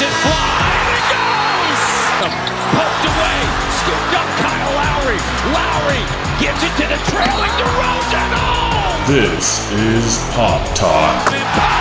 [0.00, 0.80] lets it fly.
[0.96, 1.82] It goes!
[2.72, 3.38] Poked away.
[3.80, 5.20] Scooped up Kyle Lowry.
[5.52, 6.04] Lowry
[6.40, 8.30] gives it to the trailing DeRozan.
[8.34, 9.04] Oh!
[9.08, 11.79] This is Pop Talk.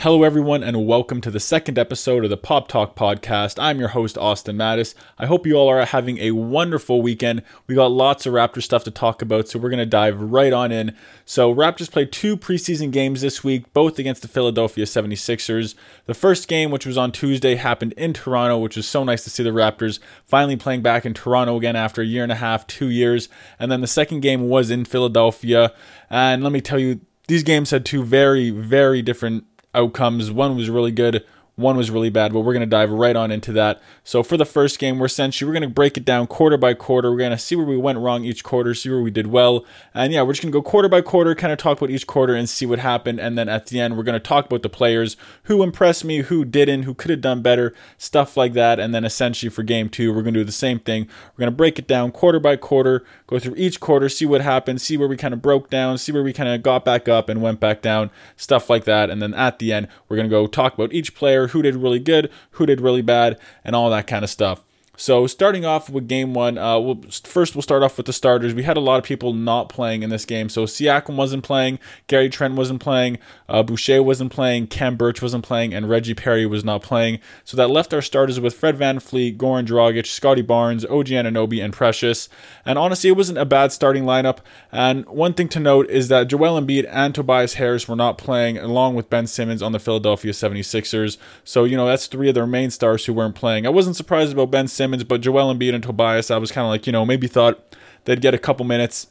[0.00, 3.56] Hello, everyone, and welcome to the second episode of the Pop Talk podcast.
[3.58, 4.94] I'm your host, Austin Mattis.
[5.18, 7.42] I hope you all are having a wonderful weekend.
[7.66, 10.52] We got lots of Raptor stuff to talk about, so we're going to dive right
[10.52, 10.94] on in.
[11.24, 15.74] So, Raptors played two preseason games this week, both against the Philadelphia 76ers.
[16.04, 19.30] The first game, which was on Tuesday, happened in Toronto, which was so nice to
[19.30, 22.66] see the Raptors finally playing back in Toronto again after a year and a half,
[22.66, 23.30] two years.
[23.58, 25.72] And then the second game was in Philadelphia.
[26.10, 30.30] And let me tell you, these games had two very, very different outcomes.
[30.30, 31.24] One was really good,
[31.56, 33.80] one was really bad, but we're going to dive right on into that.
[34.04, 36.74] So for the first game, we're essentially we're going to break it down quarter by
[36.74, 37.10] quarter.
[37.10, 39.64] We're going to see where we went wrong each quarter, see where we did well,
[39.94, 42.06] and yeah, we're just going to go quarter by quarter, kind of talk about each
[42.06, 44.62] quarter and see what happened, and then at the end, we're going to talk about
[44.62, 48.78] the players who impressed me, who didn't, who could have done better, stuff like that,
[48.78, 51.04] and then essentially for game two, we're going to do the same thing.
[51.04, 54.42] We're going to break it down quarter by quarter, go through each quarter, see what
[54.42, 57.08] happened, see where we kind of broke down, see where we kind of got back
[57.08, 60.28] up and went back down, stuff like that, and then at the end, we're going
[60.28, 63.76] to go talk about each player, who did really good, who did really bad, and
[63.76, 64.62] all that kind of stuff.
[64.96, 68.54] So starting off with game one, uh, we'll, first we'll start off with the starters.
[68.54, 70.48] We had a lot of people not playing in this game.
[70.48, 75.44] So Siakam wasn't playing, Gary Trent wasn't playing, uh, Boucher wasn't playing, Khem Birch wasn't
[75.44, 77.20] playing, and Reggie Perry was not playing.
[77.44, 81.72] So that left our starters with Fred VanVleet, Goran Dragic, Scottie Barnes, OG Anunoby, and
[81.72, 82.28] Precious.
[82.64, 84.38] And honestly, it wasn't a bad starting lineup.
[84.72, 88.56] And one thing to note is that Joel Embiid and Tobias Harris were not playing,
[88.56, 91.18] along with Ben Simmons on the Philadelphia 76ers.
[91.44, 93.66] So, you know, that's three of their main stars who weren't playing.
[93.66, 94.85] I wasn't surprised about Ben Simmons.
[94.86, 97.74] Simmons, but Joel Embiid and Tobias, I was kind of like, you know, maybe thought
[98.04, 99.08] they'd get a couple minutes.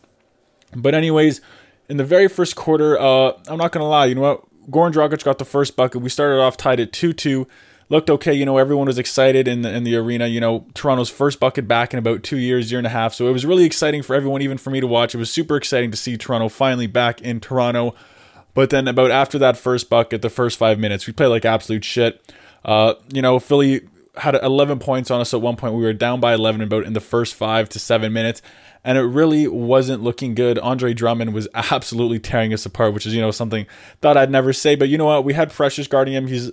[0.73, 1.42] But anyways,
[1.90, 4.72] in the very first quarter, uh, I'm not gonna lie, you know what?
[4.72, 6.02] Goran Dragic got the first bucket.
[6.02, 7.46] We started off tied at 2-2.
[7.90, 10.25] Looked okay, you know, everyone was excited in the in the arena.
[10.25, 13.13] You know, Toronto's first bucket back in about two years, year and a half.
[13.13, 15.13] So it was really exciting for everyone, even for me to watch.
[15.13, 17.94] It was super exciting to see Toronto finally back in Toronto.
[18.56, 21.86] But then about after that first bucket, the first five minutes, we played like absolute
[21.86, 22.34] shit.
[22.63, 23.81] Uh, you know, Philly
[24.18, 25.74] had 11 points on us at one point.
[25.74, 28.42] We were down by 11 about in the first five to seven minutes,
[28.84, 30.59] and it really wasn't looking good.
[30.59, 33.66] Andre Drummond was absolutely tearing us apart, which is you know something
[34.02, 35.24] thought I'd never say, but you know what?
[35.24, 36.28] We had Precious guarding him.
[36.28, 36.52] He's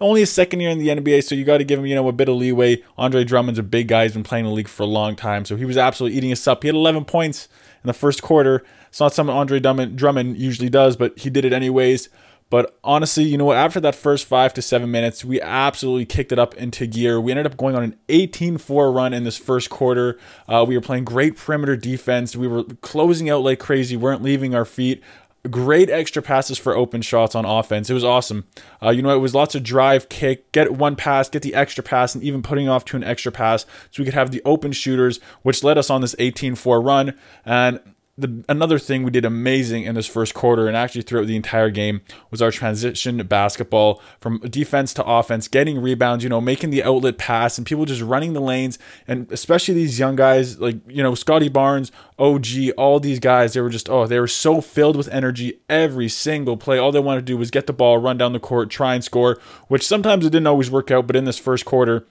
[0.00, 2.06] only his second year in the NBA, so you got to give him, you know,
[2.08, 2.82] a bit of leeway.
[2.98, 5.56] Andre Drummond's a big guy; he's been playing the league for a long time, so
[5.56, 6.62] he was absolutely eating us up.
[6.62, 7.48] He had 11 points
[7.82, 8.64] in the first quarter.
[8.88, 12.08] It's not something Andre Drummond, Drummond usually does, but he did it anyways.
[12.48, 13.56] But honestly, you know what?
[13.56, 17.20] After that first five to seven minutes, we absolutely kicked it up into gear.
[17.20, 20.18] We ended up going on an 18 4 run in this first quarter.
[20.48, 22.36] Uh, we were playing great perimeter defense.
[22.36, 25.02] We were closing out like crazy, weren't leaving our feet.
[25.50, 27.88] Great extra passes for open shots on offense.
[27.90, 28.46] It was awesome.
[28.82, 31.84] Uh, you know, it was lots of drive, kick, get one pass, get the extra
[31.84, 34.72] pass, and even putting off to an extra pass so we could have the open
[34.72, 37.16] shooters, which led us on this 18 4 run.
[37.44, 37.80] And
[38.18, 41.68] the another thing we did amazing in this first quarter and actually throughout the entire
[41.68, 42.00] game
[42.30, 47.18] was our transition basketball from defense to offense, getting rebounds, you know, making the outlet
[47.18, 51.14] pass and people just running the lanes and especially these young guys like, you know,
[51.14, 55.08] Scottie Barnes, OG, all these guys, they were just oh, they were so filled with
[55.08, 56.78] energy every single play.
[56.78, 59.04] All they wanted to do was get the ball, run down the court, try and
[59.04, 59.38] score,
[59.68, 62.06] which sometimes it didn't always work out, but in this first quarter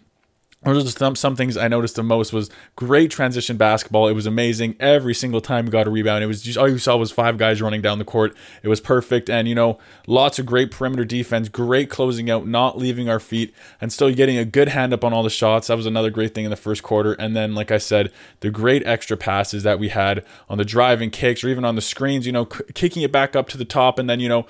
[0.73, 4.07] those are some, some things I noticed the most was great transition basketball.
[4.07, 4.75] It was amazing.
[4.79, 7.37] Every single time we got a rebound, it was just all you saw was five
[7.37, 8.35] guys running down the court.
[8.63, 9.29] It was perfect.
[9.29, 9.77] And, you know,
[10.07, 14.37] lots of great perimeter defense, great closing out, not leaving our feet, and still getting
[14.37, 15.67] a good hand up on all the shots.
[15.67, 17.13] That was another great thing in the first quarter.
[17.13, 21.11] And then, like I said, the great extra passes that we had on the driving
[21.11, 23.65] kicks or even on the screens, you know, c- kicking it back up to the
[23.65, 24.47] top and then, you know,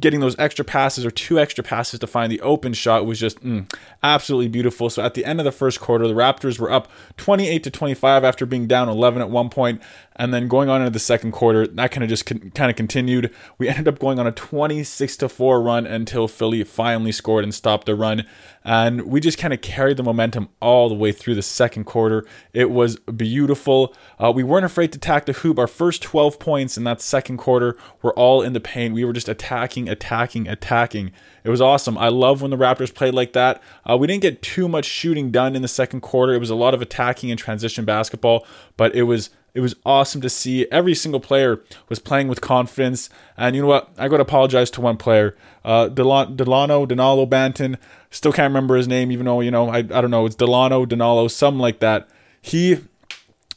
[0.00, 3.42] getting those extra passes or two extra passes to find the open shot was just
[3.42, 3.70] mm,
[4.02, 4.90] absolutely beautiful.
[4.90, 8.24] So at the end of the first quarter, the Raptors were up 28 to 25
[8.24, 9.80] after being down 11 at one point,
[10.16, 12.76] and then going on into the second quarter, that kind of just con- kind of
[12.76, 13.32] continued.
[13.58, 17.54] We ended up going on a 26 to 4 run until Philly finally scored and
[17.54, 18.24] stopped the run,
[18.64, 22.24] and we just kind of carried the momentum all the way through the second quarter.
[22.52, 23.94] It was beautiful.
[24.18, 25.58] Uh, we weren't afraid to attack the hoop.
[25.58, 28.94] Our first 12 points in that second quarter were all in the paint.
[28.94, 31.12] We were just attacking, attacking, attacking.
[31.42, 31.98] It was awesome.
[31.98, 33.62] I love when the Raptors played like that.
[33.88, 36.32] Uh, we didn't get too much shooting done in the second quarter.
[36.32, 38.46] It was a lot of attacking and transition basketball,
[38.76, 40.66] but it was it was awesome to see.
[40.70, 43.08] Every single player was playing with confidence.
[43.36, 43.88] And you know what?
[43.96, 47.78] I got to apologize to one player, uh, Delano, Delano Danilo Banton.
[48.10, 50.26] Still can't remember his name, even though you know I, I don't know.
[50.26, 52.08] It's Delano Danilo, something like that.
[52.42, 52.78] He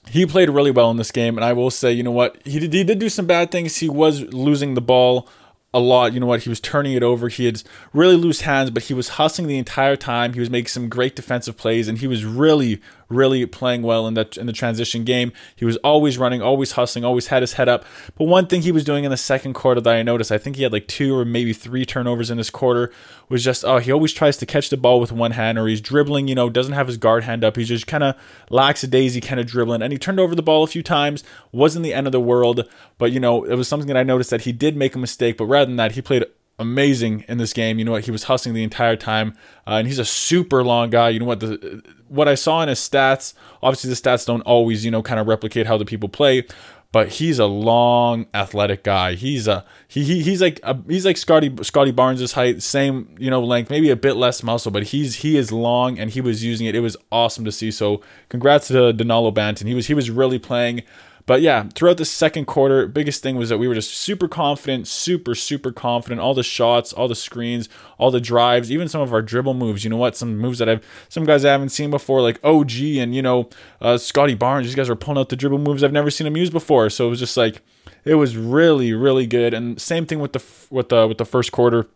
[0.09, 2.38] he played really well in this game, and I will say, you know what?
[2.45, 3.77] He did, he did do some bad things.
[3.77, 5.27] He was losing the ball
[5.73, 6.13] a lot.
[6.13, 6.44] You know what?
[6.44, 7.27] He was turning it over.
[7.27, 7.61] He had
[7.94, 10.33] really loose hands, but he was hustling the entire time.
[10.33, 14.13] He was making some great defensive plays, and he was really, really playing well in
[14.15, 15.31] that in the transition game.
[15.56, 17.86] He was always running, always hustling, always had his head up.
[18.18, 20.56] But one thing he was doing in the second quarter that I noticed, I think
[20.56, 22.92] he had like two or maybe three turnovers in this quarter,
[23.30, 25.81] was just oh he always tries to catch the ball with one hand, or he's
[25.81, 26.27] dribbling.
[26.27, 27.56] You know, doesn't have his guard hand up.
[27.56, 28.15] He's just kind of
[28.50, 31.24] lackadaisy, kind of dribbling, and he turned over the ball a few times.
[31.51, 32.68] wasn't the end of the world,
[32.98, 35.38] but you know it was something that I noticed that he did make a mistake.
[35.38, 36.25] But rather than that, he played
[36.59, 37.80] amazing in this game.
[37.80, 38.06] You know what?
[38.06, 41.09] He was hustling the entire time, uh, and he's a super long guy.
[41.09, 41.39] You know what?
[41.39, 43.33] The what I saw in his stats.
[43.62, 46.45] Obviously, the stats don't always you know kind of replicate how the people play.
[46.94, 49.15] But he's a long, athletic guy.
[49.15, 53.30] He's a he, he he's like a, he's like Scottie Scottie Barnes' height, same you
[53.30, 56.45] know length, maybe a bit less muscle, but he's he is long and he was
[56.45, 56.75] using it.
[56.75, 57.71] It was awesome to see.
[57.71, 59.68] So congrats to Danilo Banton.
[59.68, 60.83] He was he was really playing
[61.27, 64.88] but yeah, throughout the second quarter, biggest thing was that we were just super confident,
[64.88, 66.21] super, super confident.
[66.21, 69.83] All the shots, all the screens, all the drives, even some of our dribble moves.
[69.83, 70.15] You know what?
[70.15, 73.50] Some moves that I've, some guys I haven't seen before, like OG and, you know,
[73.81, 74.68] uh, Scottie Barnes.
[74.68, 76.89] These guys were pulling out the dribble moves I've never seen them use before.
[76.89, 77.62] So it was just like,
[78.06, 79.53] it was really, really good.
[79.53, 81.88] And same thing with the, with the, with the first quarter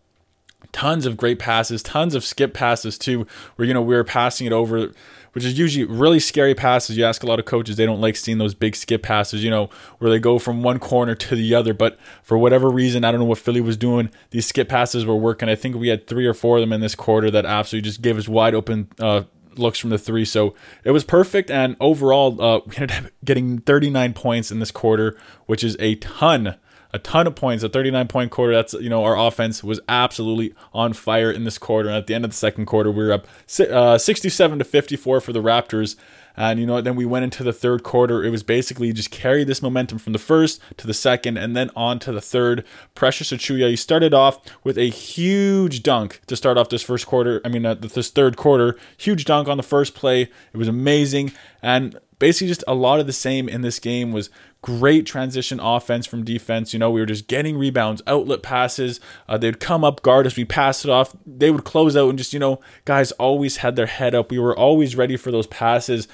[0.72, 4.48] tons of great passes, tons of skip passes too, where you know we were passing
[4.48, 4.92] it over
[5.34, 6.98] which is usually really scary passes.
[6.98, 9.50] You ask a lot of coaches, they don't like seeing those big skip passes, you
[9.50, 9.70] know,
[10.00, 11.74] where they go from one corner to the other.
[11.74, 14.10] But for whatever reason, I don't know what Philly was doing.
[14.32, 15.50] These skip passes were working.
[15.50, 18.02] I think we had three or four of them in this quarter that absolutely just
[18.02, 19.24] gave us wide open uh,
[19.56, 20.26] looks from the three.
[20.26, 20.54] So
[20.84, 21.50] it was perfect.
[21.50, 25.96] And overall, uh, we ended up getting 39 points in this quarter, which is a
[25.96, 26.58] ton
[26.94, 28.54] a ton of points, a 39 point quarter.
[28.54, 31.90] That's, you know, our offense was absolutely on fire in this quarter.
[31.90, 33.28] And at the end of the second quarter, we were up
[33.60, 35.96] uh, 67 to 54 for the Raptors.
[36.38, 38.24] And, you know, then we went into the third quarter.
[38.24, 41.70] It was basically just carry this momentum from the first to the second and then
[41.76, 42.66] on to the third.
[42.96, 47.42] Precious Achiuwa, he started off with a huge dunk to start off this first quarter.
[47.44, 48.78] I mean, uh, this third quarter.
[48.98, 50.22] Huge dunk on the first play.
[50.54, 51.34] It was amazing.
[51.62, 54.30] And basically just a lot of the same in this game was
[54.62, 56.72] great transition offense from defense.
[56.72, 59.00] You know, we were just getting rebounds, outlet passes.
[59.28, 61.16] Uh, they'd come up guard as we passed it off.
[61.26, 64.30] They would close out and just, you know, guys always had their head up.
[64.30, 66.08] We were always ready for those passes,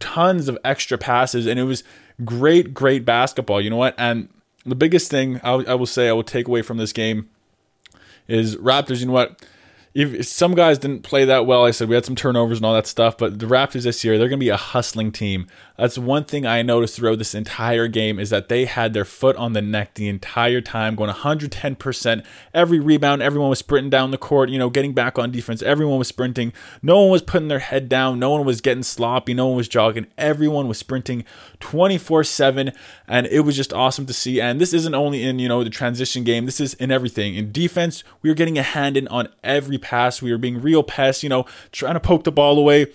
[0.00, 1.44] tons of extra passes.
[1.44, 1.84] And it was
[2.24, 3.60] great, great basketball.
[3.60, 3.94] You know what?
[3.98, 4.30] And
[4.64, 7.28] the biggest thing I will say I will take away from this game
[8.26, 9.44] is Raptors, you know what?
[9.96, 12.74] If some guys didn't play that well, I said we had some turnovers and all
[12.74, 15.46] that stuff, but the Raptors this year, they're going to be a hustling team.
[15.78, 19.36] That's one thing I noticed throughout this entire game is that they had their foot
[19.36, 22.24] on the neck the entire time, going 110%.
[22.52, 25.62] Every rebound, everyone was sprinting down the court, you know, getting back on defense.
[25.62, 26.52] Everyone was sprinting.
[26.82, 28.18] No one was putting their head down.
[28.18, 29.32] No one was getting sloppy.
[29.32, 30.08] No one was jogging.
[30.18, 31.24] Everyone was sprinting
[31.60, 32.74] 24/7,
[33.08, 34.42] and it was just awesome to see.
[34.42, 36.44] And this isn't only in you know the transition game.
[36.44, 37.34] This is in everything.
[37.34, 40.20] In defense, we were getting a hand in on every pass.
[40.20, 42.86] We were being real pests, you know, trying to poke the ball away.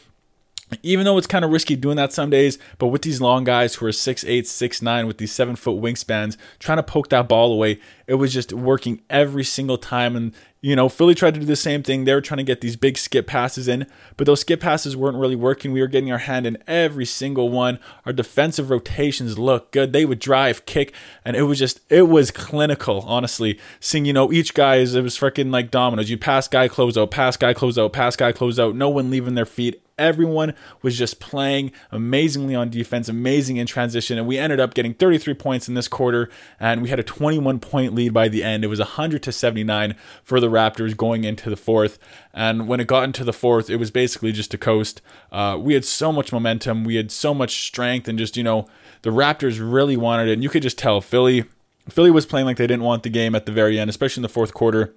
[0.84, 3.76] Even though it's kind of risky doing that some days, but with these long guys
[3.76, 7.78] who are 6'8, 6'9, with these 7 foot wingspans, trying to poke that ball away,
[8.08, 10.16] it was just working every single time.
[10.16, 12.06] And you know, Philly tried to do the same thing.
[12.06, 15.18] They were trying to get these big skip passes in, but those skip passes weren't
[15.18, 15.72] really working.
[15.72, 17.80] We were getting our hand in every single one.
[18.06, 19.92] Our defensive rotations looked good.
[19.92, 20.94] They would drive, kick,
[21.26, 23.60] and it was just, it was clinical, honestly.
[23.80, 26.12] Seeing, you know, each guy is, it was freaking like dominoes.
[26.12, 28.76] You pass guy, close out, pass guy, close out, pass guy, close out.
[28.76, 34.18] No one leaving their feet everyone was just playing amazingly on defense, amazing in transition,
[34.18, 36.30] and we ended up getting 33 points in this quarter,
[36.60, 38.64] and we had a 21 point lead by the end.
[38.64, 41.98] It was 100 to 79 for the Raptors going into the fourth.
[42.34, 45.02] And when it got into the fourth, it was basically just a coast.
[45.32, 48.68] Uh, we had so much momentum, we had so much strength, and just, you know,
[49.02, 50.34] the Raptors really wanted it.
[50.34, 51.46] And you could just tell Philly.
[51.90, 54.24] Philly was playing like they didn't want the game at the very end, especially in
[54.24, 54.94] the fourth quarter.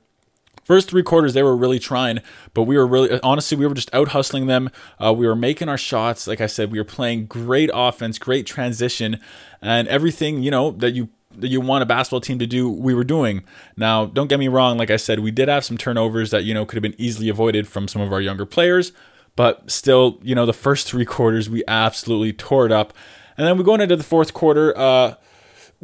[0.64, 2.20] First three quarters, they were really trying,
[2.54, 4.70] but we were really, honestly, we were just out hustling them.
[5.02, 6.26] Uh, we were making our shots.
[6.26, 9.20] Like I said, we were playing great offense, great transition,
[9.60, 12.94] and everything, you know, that you that you want a basketball team to do, we
[12.94, 13.42] were doing.
[13.76, 16.54] Now, don't get me wrong, like I said, we did have some turnovers that, you
[16.54, 18.92] know, could have been easily avoided from some of our younger players,
[19.36, 22.92] but still, you know, the first three quarters, we absolutely tore it up.
[23.36, 25.14] And then we go into the fourth quarter, uh,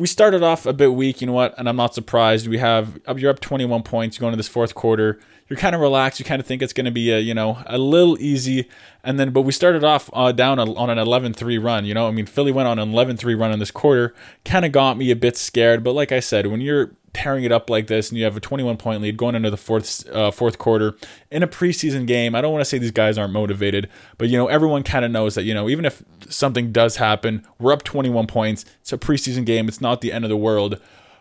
[0.00, 2.48] we started off a bit weak, you know what, and I'm not surprised.
[2.48, 5.20] We have you're up 21 points going into this fourth quarter.
[5.50, 6.20] You're kind of relaxed.
[6.20, 8.68] You kind of think it's going to be a you know a little easy,
[9.04, 11.84] and then but we started off uh, down on an 11-3 run.
[11.84, 14.14] You know, I mean Philly went on an 11-3 run in this quarter.
[14.44, 17.50] Kind of got me a bit scared, but like I said, when you're tearing it
[17.50, 20.30] up like this and you have a 21 point lead going into the fourth uh,
[20.30, 20.94] fourth quarter
[21.32, 24.38] in a preseason game i don't want to say these guys aren't motivated but you
[24.38, 27.82] know everyone kind of knows that you know even if something does happen we're up
[27.82, 30.80] 21 points it's a preseason game it's not the end of the world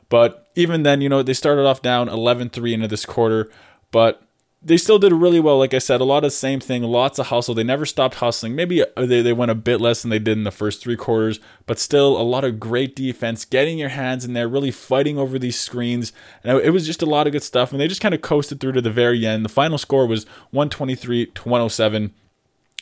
[0.09, 3.49] But even then, you know, they started off down 11 3 into this quarter,
[3.91, 4.23] but
[4.61, 5.57] they still did really well.
[5.57, 7.55] Like I said, a lot of the same thing, lots of hustle.
[7.55, 8.55] They never stopped hustling.
[8.55, 10.97] Maybe uh, they, they went a bit less than they did in the first three
[10.97, 15.17] quarters, but still a lot of great defense, getting your hands in there, really fighting
[15.17, 16.11] over these screens.
[16.43, 17.71] And it was just a lot of good stuff.
[17.71, 19.45] And they just kind of coasted through to the very end.
[19.45, 22.13] The final score was 123 to 107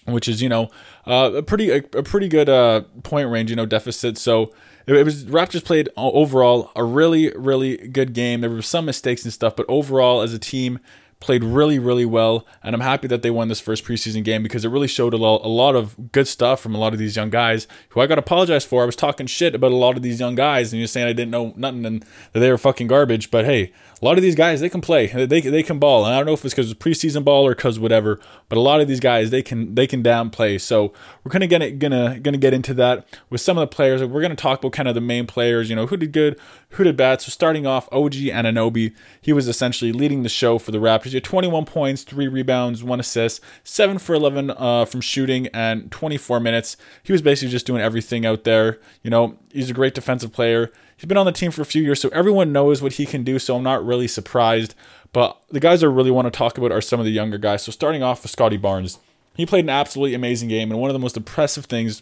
[0.05, 0.69] which is you know
[1.05, 4.17] uh, a pretty a, a pretty good uh, point range, you know deficit.
[4.17, 4.53] So
[4.87, 8.41] it, was Raptors played overall a really really good game.
[8.41, 10.79] There were some mistakes and stuff, but overall as a team,
[11.19, 14.63] played really, really well, and I'm happy that they won this first preseason game because
[14.63, 17.15] it really showed a lot, a lot of good stuff from a lot of these
[17.15, 18.83] young guys who I got to apologize for.
[18.83, 21.13] I was talking shit about a lot of these young guys, and you're saying I
[21.13, 23.31] didn't know nothing and that they were fucking garbage.
[23.31, 26.13] But hey, a lot of these guys they can play, they they can ball, and
[26.13, 28.79] I don't know if it's because it's preseason ball or because whatever, but a lot
[28.79, 30.57] of these guys they can they can down play.
[30.57, 34.03] So we're kind of gonna gonna gonna get into that with some of the players.
[34.03, 36.39] We're gonna talk about kind of the main players, you know, who did good,
[36.71, 37.21] who did bad.
[37.21, 41.07] So starting off, OG Anunoby, he was essentially leading the show for the Raptors.
[41.07, 45.91] He had 21 points, three rebounds, one assist, seven for 11 uh, from shooting, and
[45.91, 46.77] 24 minutes.
[47.01, 48.79] He was basically just doing everything out there.
[49.01, 50.71] You know, he's a great defensive player.
[50.97, 53.23] He's been on the team for a few years, so everyone knows what he can
[53.23, 53.37] do.
[53.39, 54.73] So I'm not really surprised.
[55.13, 57.63] But the guys I really want to talk about are some of the younger guys.
[57.63, 58.99] So starting off with Scottie Barnes,
[59.35, 62.01] he played an absolutely amazing game, and one of the most impressive things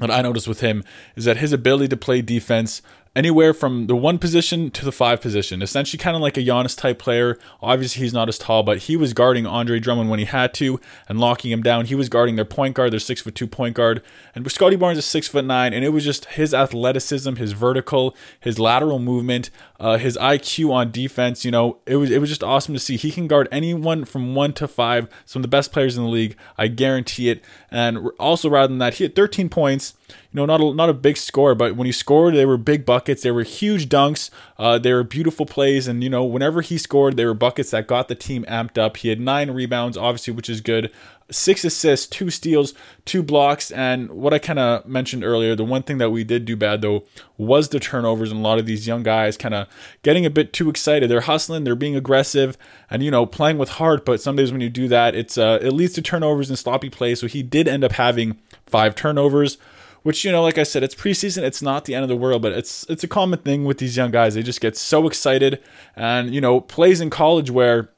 [0.00, 2.82] that I noticed with him is that his ability to play defense
[3.16, 5.62] anywhere from the one position to the five position.
[5.62, 7.38] Essentially, kind of like a Giannis type player.
[7.62, 10.78] Obviously, he's not as tall, but he was guarding Andre Drummond when he had to
[11.08, 11.86] and locking him down.
[11.86, 14.02] He was guarding their point guard, their six foot two point guard.
[14.34, 18.14] And Scottie Barnes is six foot nine, and it was just his athleticism, his vertical,
[18.38, 21.44] his lateral movement, uh, his IQ on defense.
[21.44, 22.96] You know, it was it was just awesome to see.
[22.96, 25.08] He can guard anyone from one to five.
[25.24, 27.42] Some of the best players in the league, I guarantee it.
[27.70, 30.94] And also, rather than that, he had 13 points you know, not a, not a
[30.94, 33.22] big score, but when he scored, they were big buckets.
[33.22, 34.30] They were huge dunks.
[34.58, 37.86] Uh, they were beautiful plays, and you know, whenever he scored, they were buckets that
[37.86, 38.98] got the team amped up.
[38.98, 40.92] He had nine rebounds, obviously, which is good.
[41.30, 42.72] Six assists, two steals,
[43.04, 46.44] two blocks, and what I kind of mentioned earlier, the one thing that we did
[46.44, 47.04] do bad though
[47.36, 49.66] was the turnovers, and a lot of these young guys kind of
[50.02, 51.10] getting a bit too excited.
[51.10, 52.56] They're hustling, they're being aggressive,
[52.88, 54.04] and you know, playing with heart.
[54.04, 56.90] But some days when you do that, it's uh, it leads to turnovers and sloppy
[56.90, 57.20] plays.
[57.20, 59.58] So he did end up having five turnovers
[60.06, 62.40] which you know like i said it's preseason it's not the end of the world
[62.40, 65.60] but it's it's a common thing with these young guys they just get so excited
[65.96, 67.90] and you know plays in college where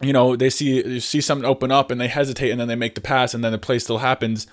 [0.00, 2.94] you know they see see something open up and they hesitate and then they make
[2.94, 4.46] the pass and then the play still happens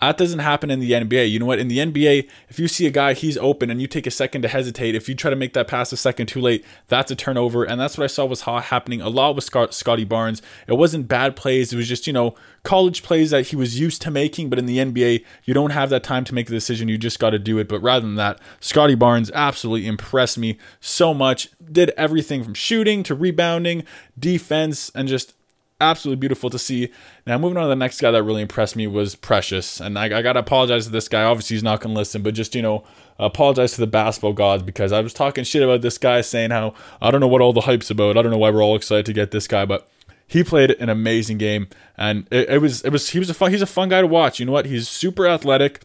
[0.00, 1.30] that doesn't happen in the NBA.
[1.30, 1.58] You know what?
[1.58, 4.42] In the NBA, if you see a guy, he's open, and you take a second
[4.42, 7.16] to hesitate, if you try to make that pass a second too late, that's a
[7.16, 7.64] turnover.
[7.64, 10.40] And that's what I saw was happening a lot with Scott, Scottie Barnes.
[10.66, 11.72] It wasn't bad plays.
[11.72, 14.50] It was just, you know, college plays that he was used to making.
[14.50, 16.88] But in the NBA, you don't have that time to make a decision.
[16.88, 17.68] You just got to do it.
[17.68, 21.48] But rather than that, Scottie Barnes absolutely impressed me so much.
[21.72, 23.82] Did everything from shooting to rebounding,
[24.18, 25.34] defense, and just
[25.80, 26.90] absolutely beautiful to see.
[27.26, 29.80] Now, moving on to the next guy that really impressed me was Precious.
[29.80, 31.24] And I, I got to apologize to this guy.
[31.24, 32.84] Obviously, he's not going to listen, but just, you know,
[33.18, 36.74] apologize to the basketball gods because I was talking shit about this guy saying how
[37.00, 38.16] I don't know what all the hype's about.
[38.16, 39.88] I don't know why we're all excited to get this guy, but
[40.26, 43.50] he played an amazing game and it, it was it was he was a fun
[43.50, 44.38] he's a fun guy to watch.
[44.38, 44.66] You know what?
[44.66, 45.82] He's super athletic.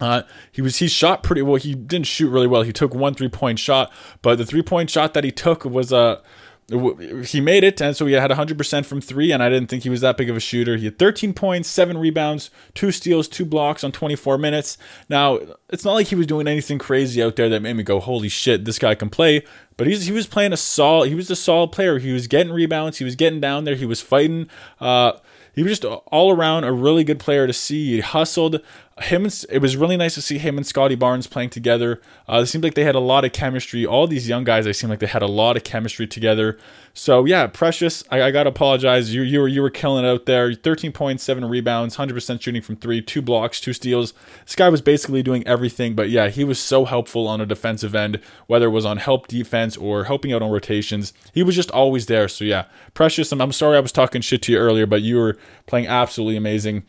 [0.00, 1.56] Uh, he was he shot pretty well.
[1.56, 2.62] He didn't shoot really well.
[2.62, 3.92] He took one three point shot,
[4.22, 6.22] but the three point shot that he took was a uh,
[6.68, 9.88] he made it, and so he had 100% from three, and I didn't think he
[9.88, 10.76] was that big of a shooter.
[10.76, 14.76] He had 13 points, seven rebounds, two steals, two blocks on 24 minutes.
[15.08, 18.00] Now, it's not like he was doing anything crazy out there that made me go,
[18.00, 19.44] "Holy shit, this guy can play."
[19.76, 21.08] But he's, he was playing a solid.
[21.08, 21.98] He was a solid player.
[21.98, 22.98] He was getting rebounds.
[22.98, 23.76] He was getting down there.
[23.76, 24.48] He was fighting.
[24.80, 25.12] Uh,
[25.54, 27.92] he was just all around a really good player to see.
[27.94, 28.60] He hustled
[29.02, 32.00] him and, it was really nice to see him and Scottie Barnes playing together.
[32.26, 33.84] Uh, it seemed like they had a lot of chemistry.
[33.84, 36.58] All these young guys, they seemed like they had a lot of chemistry together.
[36.94, 39.14] So yeah, Precious, I, I gotta apologize.
[39.14, 40.54] You you were you were killing it out there.
[40.54, 44.14] 13 points, seven rebounds, 100% shooting from three, two blocks, two steals.
[44.46, 45.94] This guy was basically doing everything.
[45.94, 49.26] But yeah, he was so helpful on a defensive end, whether it was on help
[49.26, 51.12] defense or helping out on rotations.
[51.34, 52.28] He was just always there.
[52.28, 53.30] So yeah, Precious.
[53.30, 55.36] I'm, I'm sorry I was talking shit to you earlier, but you were
[55.66, 56.84] playing absolutely amazing.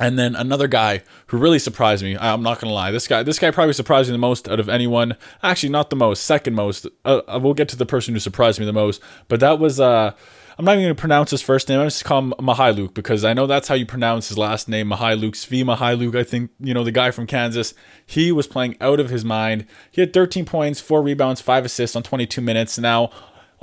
[0.00, 2.16] And then another guy who really surprised me.
[2.16, 2.90] I'm not gonna lie.
[2.90, 5.16] This guy, this guy probably surprised me the most out of anyone.
[5.42, 6.86] Actually, not the most, second most.
[7.04, 9.00] Uh, uh we'll get to the person who surprised me the most.
[9.28, 9.78] But that was.
[9.78, 10.12] Uh,
[10.58, 11.80] I'm not even gonna pronounce his first name.
[11.80, 14.90] I'm just call him Mykhailiuk because I know that's how you pronounce his last name,
[14.90, 15.32] Mykhailiuk.
[15.32, 16.14] Svi Mykhailiuk.
[16.14, 17.72] I think you know the guy from Kansas.
[18.04, 19.64] He was playing out of his mind.
[19.90, 22.78] He had 13 points, four rebounds, five assists on 22 minutes.
[22.78, 23.10] Now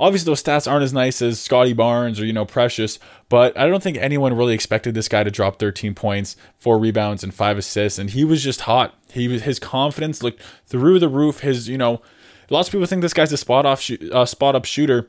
[0.00, 3.66] Obviously, those stats aren't as nice as Scottie Barnes or, you know, Precious, but I
[3.66, 7.58] don't think anyone really expected this guy to drop 13 points, four rebounds, and five
[7.58, 7.98] assists.
[7.98, 8.94] And he was just hot.
[9.10, 11.40] He was his confidence looked through the roof.
[11.40, 12.00] His, you know,
[12.50, 15.08] Lots of people think this guy's a spot off, shoot, uh, spot up shooter.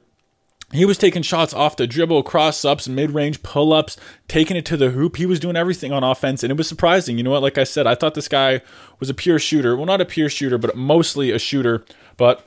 [0.71, 4.65] He was taking shots off the dribble, cross ups, mid range pull ups, taking it
[4.65, 5.15] to the hoop.
[5.15, 7.17] He was doing everything on offense, and it was surprising.
[7.17, 7.41] You know what?
[7.41, 8.61] Like I said, I thought this guy
[8.99, 9.75] was a pure shooter.
[9.75, 11.85] Well, not a pure shooter, but mostly a shooter.
[12.17, 12.45] But,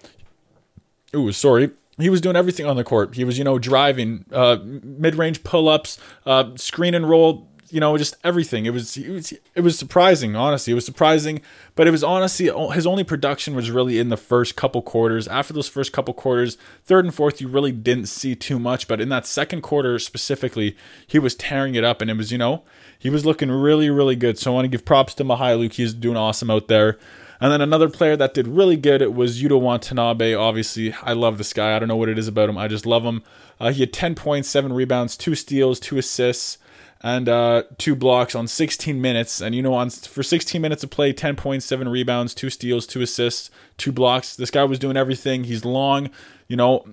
[1.17, 1.71] ooh, sorry.
[1.99, 3.15] He was doing everything on the court.
[3.15, 7.81] He was, you know, driving, uh, mid range pull ups, uh, screen and roll, you
[7.81, 8.67] know, just everything.
[8.67, 10.73] It was, it was it was surprising, honestly.
[10.73, 11.41] It was surprising,
[11.75, 15.27] but it was honestly his only production was really in the first couple quarters.
[15.27, 18.89] After those first couple quarters, third and fourth, you really didn't see too much.
[18.89, 22.37] But in that second quarter specifically, he was tearing it up, and it was, you
[22.37, 22.63] know,
[22.99, 24.39] he was looking really, really good.
[24.39, 25.73] So I want to give props to Mykhailiuk.
[25.73, 26.99] He's doing awesome out there.
[27.43, 30.33] And then another player that did really good was Yuta Watanabe.
[30.33, 31.75] Obviously, I love this guy.
[31.75, 32.57] I don't know what it is about him.
[32.57, 33.25] I just love him.
[33.59, 36.59] Uh, he had 10 points, 7 rebounds, 2 steals, 2 assists
[37.03, 39.41] and uh, two blocks on 16 minutes.
[39.41, 43.51] And you know, on for 16 minutes of play, 10.7 rebounds, two steals, two assists,
[43.77, 44.37] two blocks.
[44.37, 45.45] This guy was doing everything.
[45.45, 46.11] He's long.
[46.47, 46.85] You know,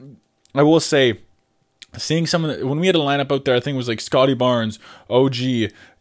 [0.56, 1.20] I will say,
[1.98, 3.88] seeing some of the, when we had a lineup out there, I think it was
[3.88, 4.80] like Scottie Barnes,
[5.10, 5.34] OG,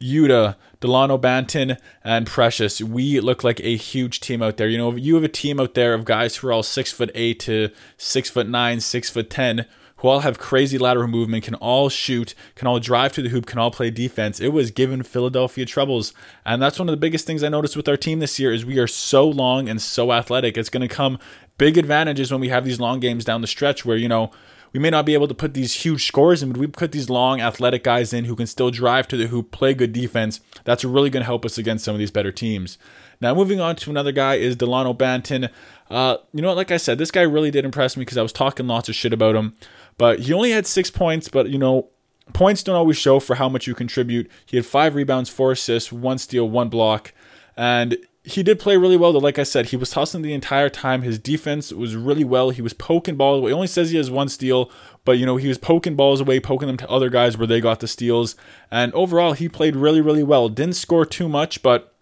[0.00, 2.80] Yuta, Delano Banton, and Precious.
[2.80, 4.68] We look like a huge team out there.
[4.68, 7.11] You know, you have a team out there of guys who are all six foot
[7.14, 9.66] eight to six foot nine, six foot ten
[9.99, 13.47] who all have crazy lateral movement, can all shoot, can all drive to the hoop,
[13.47, 14.38] can all play defense.
[14.40, 16.14] It was giving Philadelphia troubles.
[16.47, 18.64] And that's one of the biggest things I noticed with our team this year is
[18.64, 20.57] we are so long and so athletic.
[20.57, 21.18] It's going to come
[21.59, 24.30] big advantages when we have these long games down the stretch where, you know,
[24.78, 27.11] we may not be able to put these huge scores in, but we put these
[27.11, 30.38] long athletic guys in who can still drive to the hoop, play good defense.
[30.62, 32.78] That's really going to help us against some of these better teams.
[33.20, 35.50] Now, moving on to another guy is Delano Banton.
[35.90, 36.56] Uh, you know what?
[36.56, 38.94] Like I said, this guy really did impress me because I was talking lots of
[38.94, 39.56] shit about him.
[39.97, 41.88] But he only had six points, but you know,
[42.32, 44.30] points don't always show for how much you contribute.
[44.47, 47.12] He had five rebounds, four assists, one steal, one block.
[47.56, 47.97] And
[48.28, 49.18] he did play really well, though.
[49.18, 51.02] Like I said, he was hustling the entire time.
[51.02, 52.50] His defense was really well.
[52.50, 53.50] He was poking balls away.
[53.50, 54.71] He only says he has one steal,
[55.04, 57.60] but you know he was poking balls away, poking them to other guys where they
[57.60, 58.36] got the steals.
[58.71, 60.49] And overall, he played really, really well.
[60.49, 61.95] Didn't score too much, but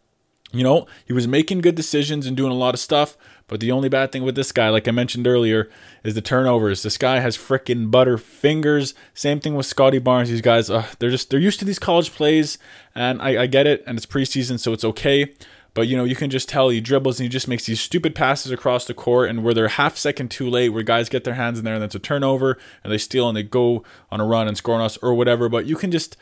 [0.52, 3.16] you know he was making good decisions and doing a lot of stuff.
[3.48, 5.70] But the only bad thing with this guy, like I mentioned earlier,
[6.02, 6.82] is the turnovers.
[6.82, 8.92] This guy has freaking butter fingers.
[9.14, 10.30] Same thing with Scottie Barnes.
[10.30, 12.58] These guys, uh, they're just they're used to these college plays,
[12.94, 15.32] and I, I get it, and it's preseason, so it's okay.
[15.76, 18.14] But you know, you can just tell he dribbles and he just makes these stupid
[18.14, 21.34] passes across the court, and where they're half second too late, where guys get their
[21.34, 24.24] hands in there, and that's a turnover, and they steal and they go on a
[24.24, 25.50] run and score on us or whatever.
[25.50, 26.16] But you can just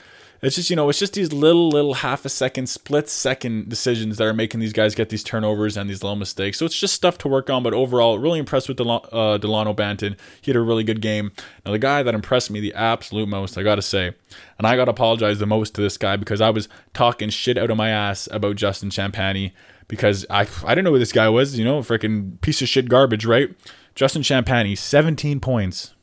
[0.46, 4.18] it's just you know it's just these little little half a second split second decisions
[4.18, 6.58] that are making these guys get these turnovers and these little mistakes.
[6.58, 10.16] So it's just stuff to work on but overall really impressed with uh, delano banton.
[10.40, 11.32] He had a really good game.
[11.64, 14.14] Now the guy that impressed me the absolute most i gotta say
[14.58, 17.70] and i gotta apologize the most to this guy because i was talking shit out
[17.70, 19.52] of my ass about justin champagnie
[19.88, 22.88] because i i didn't know who this guy was you know freaking piece of shit
[22.88, 23.54] garbage right?
[23.94, 25.94] Justin champagnie 17 points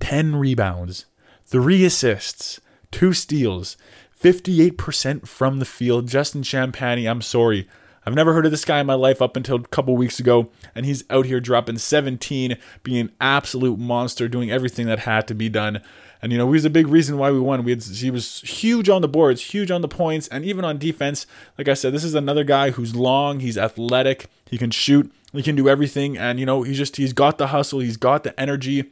[0.00, 1.06] 10 rebounds
[1.46, 2.60] 3 assists
[2.92, 3.76] two steals,
[4.22, 6.06] 58% from the field.
[6.06, 7.68] Justin Champagnie, I'm sorry.
[8.04, 10.50] I've never heard of this guy in my life up until a couple weeks ago,
[10.74, 15.34] and he's out here dropping 17, being an absolute monster, doing everything that had to
[15.34, 15.80] be done.
[16.20, 17.64] And you know, he was a big reason why we won.
[17.64, 20.78] We had, he was huge on the boards, huge on the points, and even on
[20.78, 21.26] defense.
[21.58, 25.42] Like I said, this is another guy who's long, he's athletic, he can shoot, he
[25.42, 28.38] can do everything, and you know, he's just he's got the hustle, he's got the
[28.38, 28.90] energy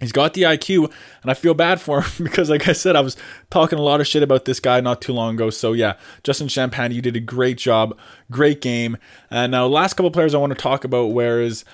[0.00, 3.00] He's got the IQ, and I feel bad for him because, like I said, I
[3.00, 3.16] was
[3.50, 5.50] talking a lot of shit about this guy not too long ago.
[5.50, 7.98] So, yeah, Justin Champagne, you did a great job,
[8.30, 8.96] great game.
[9.30, 11.64] And now, last couple players I want to talk about, whereas,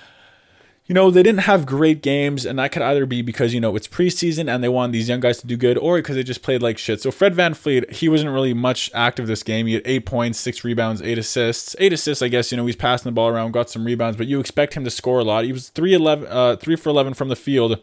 [0.87, 3.75] you know, they didn't have great games, and that could either be because, you know,
[3.75, 6.41] it's preseason and they want these young guys to do good, or because they just
[6.41, 7.01] played like shit.
[7.01, 9.67] So, Fred VanVleet, he wasn't really much active this game.
[9.67, 11.75] He had eight points, six rebounds, eight assists.
[11.77, 14.25] Eight assists, I guess, you know, he's passing the ball around, got some rebounds, but
[14.25, 15.45] you expect him to score a lot.
[15.45, 17.81] He was 3, 11, uh, 3 for 11 from the field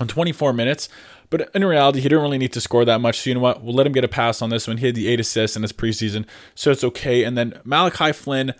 [0.00, 0.88] on 24 minutes.
[1.30, 3.20] But in reality, he didn't really need to score that much.
[3.20, 3.62] So you know what?
[3.62, 4.78] We'll let him get a pass on this one.
[4.78, 7.24] He had the eight assists in his preseason, so it's okay.
[7.24, 8.54] And then Malachi Flynn,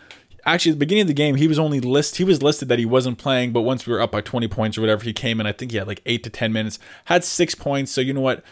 [0.44, 2.79] actually, at the beginning of the game, he was only list he was listed that
[2.79, 3.53] he wasn't playing.
[3.53, 5.46] But once we were up by 20 points or whatever, he came in.
[5.46, 7.90] I think he had like eight to 10 minutes, had six points.
[7.90, 8.44] So you know what?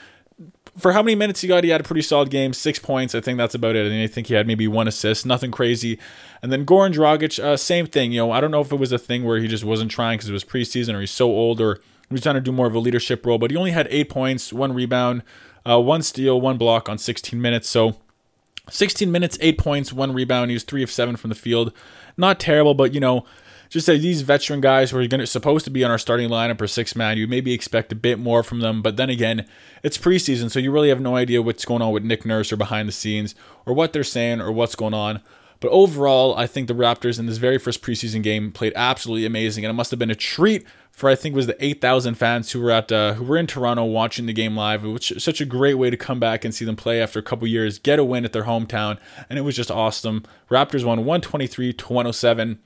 [0.79, 2.53] For how many minutes he got, he had a pretty solid game.
[2.53, 3.15] Six points.
[3.15, 3.91] I think that's about it.
[3.91, 5.25] And I think he had maybe one assist.
[5.25, 5.99] Nothing crazy.
[6.43, 8.13] And then Goran Dragic, uh, same thing.
[8.13, 10.19] You know, I don't know if it was a thing where he just wasn't trying
[10.19, 12.67] because it was preseason or he's so old or he was trying to do more
[12.67, 15.23] of a leadership role, but he only had eight points, one rebound,
[15.69, 17.69] uh, one steal, one block on 16 minutes.
[17.69, 17.97] So
[18.71, 20.51] 16 minutes, eight points, one rebound.
[20.51, 21.73] He was three of seven from the field.
[22.17, 23.25] Not terrible, but you know,
[23.69, 26.61] just these veteran guys who are going to supposed to be on our starting lineup
[26.61, 28.83] or six man, you maybe expect a bit more from them.
[28.83, 29.47] But then again,
[29.83, 32.57] it's preseason, so you really have no idea what's going on with Nick Nurse or
[32.57, 35.21] behind the scenes or what they're saying or what's going on.
[35.61, 39.65] But overall, I think the Raptors in this very first preseason game played absolutely amazing,
[39.65, 40.67] and it must have been a treat
[40.97, 43.47] for I think it was the 8,000 fans who were at uh, who were in
[43.47, 44.83] Toronto watching the game live.
[44.83, 47.23] It was such a great way to come back and see them play after a
[47.23, 50.25] couple years, get a win at their hometown, and it was just awesome.
[50.51, 52.59] Raptors won 123 to 107.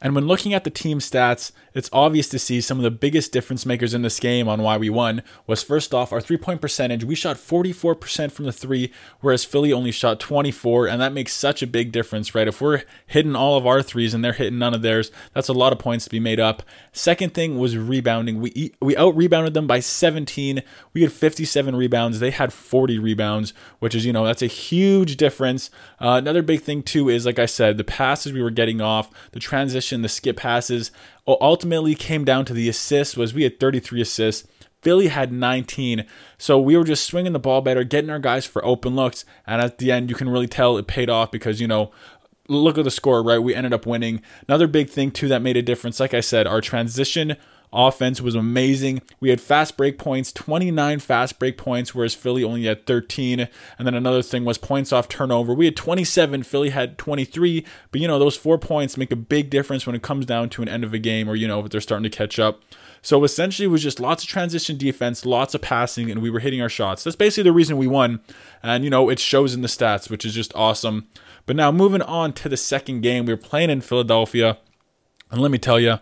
[0.00, 3.32] And when looking at the team stats, it's obvious to see some of the biggest
[3.32, 7.04] difference makers in this game on why we won was first off our three-point percentage.
[7.04, 11.62] We shot 44% from the 3 whereas Philly only shot 24 and that makes such
[11.62, 12.48] a big difference, right?
[12.48, 15.52] If we're hitting all of our threes and they're hitting none of theirs, that's a
[15.52, 16.62] lot of points to be made up.
[16.92, 18.40] Second thing was rebounding.
[18.40, 20.62] We we out-rebounded them by 17.
[20.92, 22.20] We had 57 rebounds.
[22.20, 25.70] They had 40 rebounds, which is, you know, that's a huge difference.
[26.00, 29.10] Uh, another big thing too is like I said, the passes we were getting off,
[29.32, 30.90] the transition the skip passes.
[31.26, 33.16] Ultimately, came down to the assists.
[33.16, 34.48] Was we had 33 assists.
[34.82, 36.06] Philly had 19.
[36.38, 39.24] So we were just swinging the ball better, getting our guys for open looks.
[39.46, 41.90] And at the end, you can really tell it paid off because, you know,
[42.48, 43.38] look at the score, right?
[43.38, 44.22] We ended up winning.
[44.46, 47.36] Another big thing, too, that made a difference, like I said, our transition
[47.72, 49.02] offense was amazing.
[49.20, 53.48] We had fast break points, 29 fast break points, whereas Philly only had 13.
[53.78, 55.54] And then another thing was points off turnover.
[55.54, 57.64] We had 27, Philly had 23.
[57.90, 60.62] But, you know, those four points make a big difference when it comes down to
[60.62, 62.60] an end of a game or, you know, if they're starting to catch up.
[63.00, 66.40] So essentially, it was just lots of transition defense, lots of passing, and we were
[66.40, 67.04] hitting our shots.
[67.04, 68.20] That's basically the reason we won.
[68.62, 71.06] And, you know, it shows in the stats, which is just awesome.
[71.46, 74.58] But now moving on to the second game, we were playing in Philadelphia.
[75.30, 75.98] And let me tell you,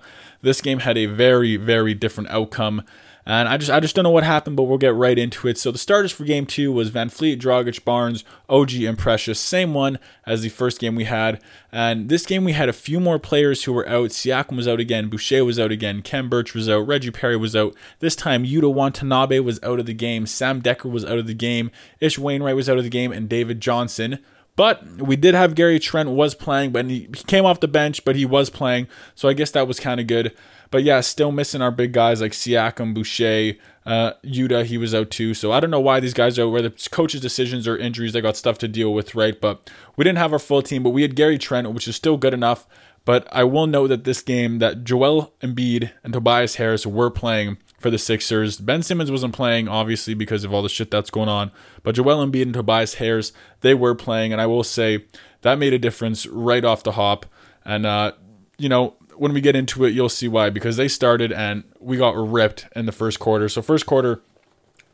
[0.46, 2.82] this game had a very, very different outcome.
[3.28, 5.58] And I just I just don't know what happened, but we'll get right into it.
[5.58, 9.40] So the starters for game two was VanVleet, Dragic, Barnes, OG, and Precious.
[9.40, 11.42] Same one as the first game we had.
[11.72, 14.10] And this game we had a few more players who were out.
[14.10, 17.56] Siakam was out again, Boucher was out again, Khem Birch was out, Reggie Perry was
[17.56, 17.74] out.
[17.98, 21.34] This time Yuta Watanabe was out of the game, Sam Dekker was out of the
[21.34, 24.20] game, Ish Wainwright was out of the game, and David Johnson
[24.56, 28.16] but we did have Gary Trent was playing, but he, came off the bench, but
[28.16, 28.88] he was playing.
[29.14, 30.34] So I guess that was kind of good.
[30.70, 34.64] But yeah, still missing our big guys like Siakam, Boucher, uh, Yuta.
[34.64, 35.34] He was out too.
[35.34, 38.14] So I don't know why these guys are, whether it's coaches' decisions or injuries.
[38.14, 39.40] They got stuff to deal with, right?
[39.40, 42.16] But we didn't have our full team, but we had Gary Trent, which is still
[42.16, 42.66] good enough.
[43.04, 47.58] But I will note that this game, that Joel Embiid and Tobias Harris were playing
[47.86, 48.58] for the Sixers.
[48.58, 51.52] Ben Simmons wasn't playing, obviously, because of all the shit that's going on.
[51.84, 55.04] But Joel Embiid and Tobias Harris, they were playing, and I will say
[55.42, 57.26] that made a difference right off the hop.
[57.64, 58.12] And uh,
[58.58, 60.50] you know, when we get into it, you'll see why.
[60.50, 63.48] Because they started and we got ripped in the first quarter.
[63.48, 64.20] So first quarter,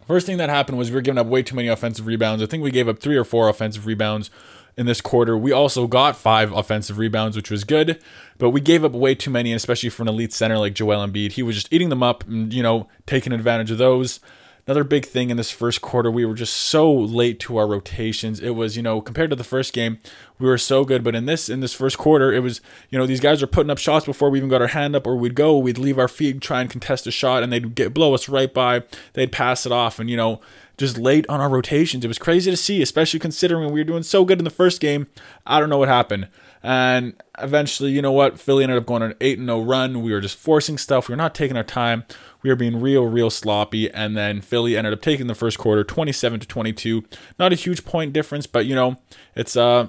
[0.07, 2.43] first thing that happened was we were giving up way too many offensive rebounds.
[2.43, 4.29] I think we gave up three or four offensive rebounds
[4.77, 5.37] in this quarter.
[5.37, 8.03] We also got five offensive rebounds, which was good,
[8.39, 11.33] but we gave up way too many, especially for an elite center like Joel Embiid.
[11.33, 14.21] He was just eating them up and, you know, taking advantage of those.
[14.65, 18.39] Another big thing in this first quarter, we were just so late to our rotations.
[18.39, 19.99] It was, you know, compared to the first game,
[20.39, 23.05] we were so good, but in this in this first quarter, it was, you know,
[23.05, 25.35] these guys were putting up shots before we even got our hand up, or we'd
[25.35, 28.29] go, we'd leave our feet, try and contest a shot, and they'd get blow us
[28.29, 28.85] right by.
[29.15, 30.41] They'd pass it off, and you know,
[30.83, 32.05] just late on our rotations.
[32.05, 34.81] It was crazy to see, especially considering we were doing so good in the first
[34.81, 35.07] game.
[35.47, 36.29] I don't know what happened.
[36.63, 38.39] And eventually, you know what?
[38.39, 40.03] Philly ended up going on an 8 0 run.
[40.03, 41.09] We were just forcing stuff.
[41.09, 42.05] We were not taking our time.
[42.43, 43.91] We were being real, real sloppy.
[43.93, 47.05] And then Philly ended up taking the first quarter 27 to 22.
[47.39, 48.97] Not a huge point difference, but, you know,
[49.35, 49.89] it's, uh,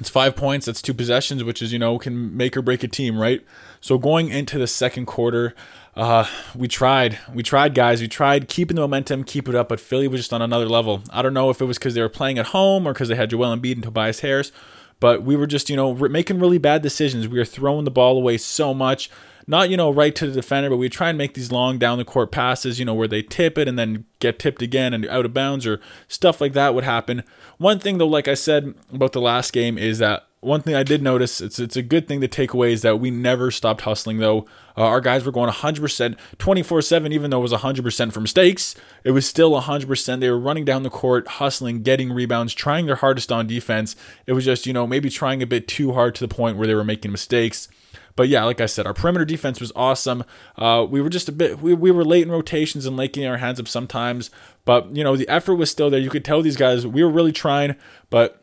[0.00, 0.66] it's five points.
[0.66, 3.44] That's two possessions, which is, you know, can make or break a team, right?
[3.80, 5.54] So going into the second quarter,
[5.94, 7.18] uh, we tried.
[7.34, 8.00] We tried, guys.
[8.00, 11.02] We tried keeping the momentum, keep it up, but Philly was just on another level.
[11.10, 13.14] I don't know if it was because they were playing at home or because they
[13.14, 14.52] had Joel Embiid and Tobias Harris,
[15.00, 17.28] but we were just, you know, making really bad decisions.
[17.28, 19.10] We were throwing the ball away so much.
[19.46, 21.98] Not, you know, right to the defender, but we try and make these long down
[21.98, 25.04] the court passes, you know, where they tip it and then get tipped again and
[25.08, 27.24] out of bounds or stuff like that would happen.
[27.58, 30.82] One thing, though, like I said about the last game, is that one thing I
[30.82, 33.82] did notice, it's it's a good thing to take away is that we never stopped
[33.82, 34.44] hustling though.
[34.76, 38.74] Uh, our guys were going 100%, 24/7 even though it was 100% for mistakes.
[39.04, 40.20] It was still 100%.
[40.20, 43.94] They were running down the court, hustling, getting rebounds, trying their hardest on defense.
[44.26, 46.66] It was just, you know, maybe trying a bit too hard to the point where
[46.66, 47.68] they were making mistakes.
[48.16, 50.24] But yeah, like I said, our perimeter defense was awesome.
[50.56, 53.30] Uh, we were just a bit, we, we were late in rotations and late getting
[53.30, 54.30] our hands up sometimes.
[54.64, 56.00] But, you know, the effort was still there.
[56.00, 57.76] You could tell these guys, we were really trying,
[58.10, 58.41] but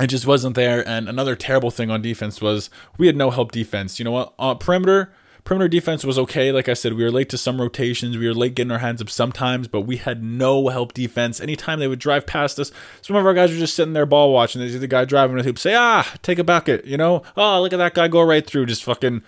[0.00, 0.86] it just wasn't there.
[0.86, 3.98] And another terrible thing on defense was we had no help defense.
[3.98, 4.34] You know what?
[4.38, 5.12] Uh, perimeter
[5.44, 6.50] perimeter defense was okay.
[6.50, 8.16] Like I said, we were late to some rotations.
[8.16, 11.40] We were late getting our hands up sometimes, but we had no help defense.
[11.40, 14.32] Anytime they would drive past us, some of our guys were just sitting there ball
[14.32, 14.60] watching.
[14.60, 17.22] There's the guy driving the hoop say, ah, take a bucket, you know?
[17.36, 18.66] Oh, look at that guy go right through.
[18.66, 19.22] Just fucking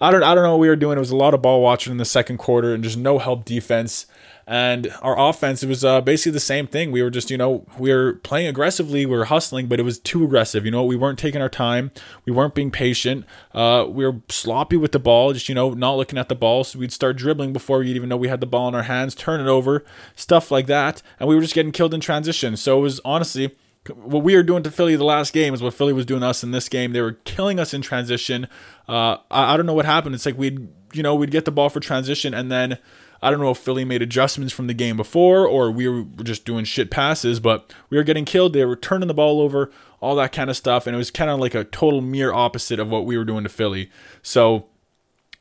[0.00, 0.96] I don't I don't know what we were doing.
[0.96, 3.44] It was a lot of ball watching in the second quarter and just no help
[3.44, 4.06] defense.
[4.48, 6.92] And our offense, it was uh, basically the same thing.
[6.92, 9.98] We were just, you know, we were playing aggressively, we were hustling, but it was
[9.98, 10.64] too aggressive.
[10.64, 11.90] You know, we weren't taking our time,
[12.24, 13.24] we weren't being patient.
[13.52, 16.62] Uh, we were sloppy with the ball, just, you know, not looking at the ball.
[16.62, 19.16] So we'd start dribbling before we'd even know we had the ball in our hands,
[19.16, 21.02] turn it over, stuff like that.
[21.18, 22.56] And we were just getting killed in transition.
[22.56, 23.56] So it was honestly,
[23.94, 26.44] what we were doing to Philly the last game is what Philly was doing us
[26.44, 26.92] in this game.
[26.92, 28.46] They were killing us in transition.
[28.88, 30.14] Uh, I, I, don't know what happened.
[30.14, 32.78] It's like we'd, you know, we'd get the ball for transition and then
[33.22, 36.44] I don't know if Philly made adjustments from the game before or we were just
[36.44, 38.52] doing shit passes, but we were getting killed.
[38.52, 40.86] They were turning the ball over, all that kind of stuff.
[40.86, 43.44] And it was kind of like a total mirror opposite of what we were doing
[43.44, 43.90] to Philly.
[44.22, 44.66] So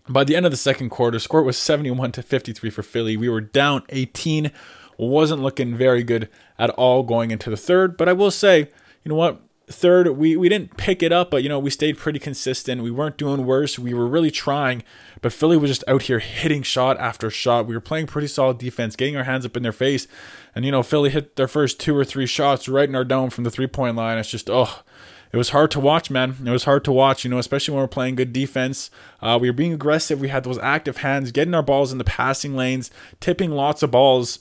[0.07, 3.17] by the end of the second quarter, score was 71 to 53 for Philly.
[3.17, 4.51] We were down 18
[4.97, 7.97] wasn't looking very good at all going into the third.
[7.97, 8.69] But I will say,
[9.03, 9.41] you know what?
[9.67, 12.83] Third, we, we didn't pick it up, but you know, we stayed pretty consistent.
[12.83, 13.79] We weren't doing worse.
[13.79, 14.83] We were really trying,
[15.21, 17.65] but Philly was just out here hitting shot after shot.
[17.65, 20.07] We were playing pretty solid defense, getting our hands up in their face.
[20.53, 23.31] And you know, Philly hit their first two or three shots right in our dome
[23.31, 24.19] from the three point line.
[24.19, 24.83] It's just, oh,
[25.31, 26.37] it was hard to watch, man.
[26.45, 28.89] It was hard to watch, you know, especially when we're playing good defense.
[29.21, 30.21] Uh, we were being aggressive.
[30.21, 33.91] We had those active hands, getting our balls in the passing lanes, tipping lots of
[33.91, 34.39] balls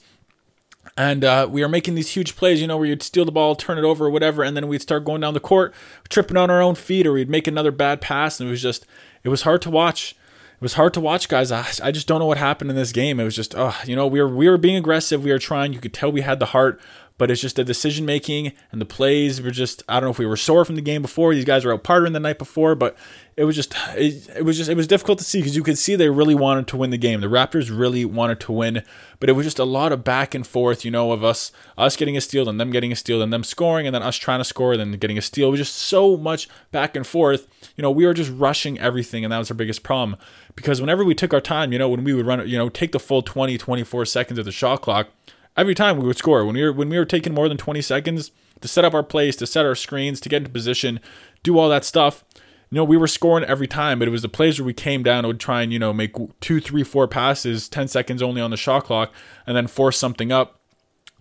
[0.97, 3.55] and uh, we are making these huge plays, you know, where you'd steal the ball,
[3.55, 5.73] turn it over, or whatever, and then we'd start going down the court,
[6.09, 8.85] tripping on our own feet, or we'd make another bad pass, and it was just,
[9.23, 10.15] it was hard to watch.
[10.55, 11.51] It was hard to watch, guys.
[11.51, 13.19] I, I just don't know what happened in this game.
[13.19, 15.73] It was just, oh, you know, we were we were being aggressive, we were trying.
[15.73, 16.79] You could tell we had the heart,
[17.17, 20.19] but it's just the decision making and the plays were just I don't know if
[20.19, 21.33] we were sore from the game before.
[21.33, 22.97] These guys were out partying the night before, but
[23.37, 25.77] it was just it, it was just it was difficult to see because you could
[25.77, 27.21] see they really wanted to win the game.
[27.21, 28.83] The Raptors really wanted to win,
[29.19, 31.95] but it was just a lot of back and forth, you know, of us us
[31.95, 34.39] getting a steal and them getting a steal and them scoring and then us trying
[34.39, 35.47] to score and then getting a steal.
[35.47, 37.47] It was just so much back and forth.
[37.77, 40.17] You know, we were just rushing everything and that was our biggest problem
[40.55, 42.91] because whenever we took our time, you know, when we would run, you know, take
[42.91, 45.09] the full 20, 24 seconds of the shot clock,
[45.57, 46.45] every time we would score.
[46.45, 49.03] When we were when we were taking more than 20 seconds to set up our
[49.03, 50.99] plays, to set our screens, to get into position,
[51.43, 52.23] do all that stuff.
[52.71, 55.03] You know, we were scoring every time, but it was the plays where we came
[55.03, 58.41] down and would try and, you know, make two, three, four passes, 10 seconds only
[58.41, 59.13] on the shot clock,
[59.45, 60.59] and then force something up.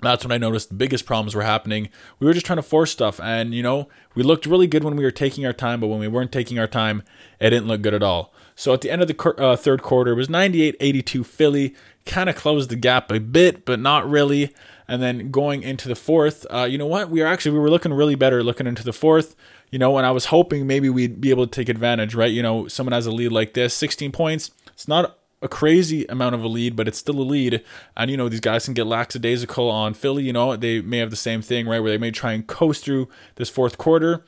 [0.01, 1.90] That's when I noticed the biggest problems were happening.
[2.18, 4.97] We were just trying to force stuff, and, you know, we looked really good when
[4.97, 7.03] we were taking our time, but when we weren't taking our time,
[7.38, 8.33] it didn't look good at all.
[8.57, 11.75] So at the end of the uh, third quarter, it was 98 82 Philly
[12.06, 14.54] kind of closed the gap a bit, but not really.
[14.86, 17.08] And then going into the fourth, uh, you know what?
[17.08, 19.34] We were actually we were looking really better looking into the fourth.
[19.70, 22.30] You know, and I was hoping maybe we'd be able to take advantage, right?
[22.30, 24.52] You know, someone has a lead like this, 16 points.
[24.68, 27.64] It's not a crazy amount of a lead, but it's still a lead.
[27.96, 30.24] And you know, these guys can get lackadaisical on Philly.
[30.24, 31.80] You know, they may have the same thing, right?
[31.80, 34.24] Where they may try and coast through this fourth quarter.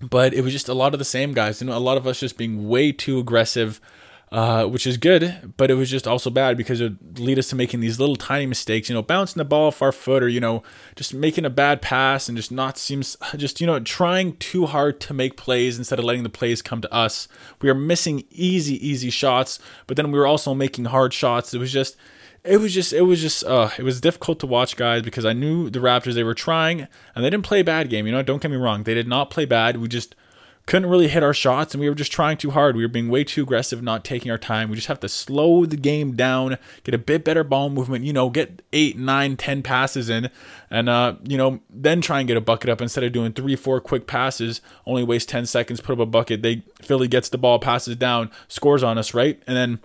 [0.00, 2.06] But it was just a lot of the same guys, you know, a lot of
[2.06, 3.80] us just being way too aggressive
[4.30, 7.48] uh, which is good, but it was just also bad because it would lead us
[7.48, 10.28] to making these little tiny mistakes, you know, bouncing the ball off our foot or,
[10.28, 10.62] you know,
[10.96, 15.00] just making a bad pass and just not seems, just, you know, trying too hard
[15.00, 17.28] to make plays instead of letting the plays come to us.
[17.62, 21.54] We are missing easy, easy shots, but then we were also making hard shots.
[21.54, 21.96] It was just,
[22.44, 25.32] it was just it was just uh it was difficult to watch guys because I
[25.32, 28.22] knew the Raptors they were trying and they didn't play a bad game you know
[28.22, 30.14] don't get me wrong they did not play bad we just
[30.68, 32.76] couldn't really hit our shots and we were just trying too hard.
[32.76, 34.68] We were being way too aggressive, not taking our time.
[34.68, 38.12] We just have to slow the game down, get a bit better ball movement, you
[38.12, 40.28] know, get eight, nine, ten passes in,
[40.70, 43.56] and uh, you know, then try and get a bucket up instead of doing three,
[43.56, 46.42] four quick passes, only waste ten seconds, put up a bucket.
[46.42, 49.42] They Philly gets the ball, passes down, scores on us, right?
[49.46, 49.78] And then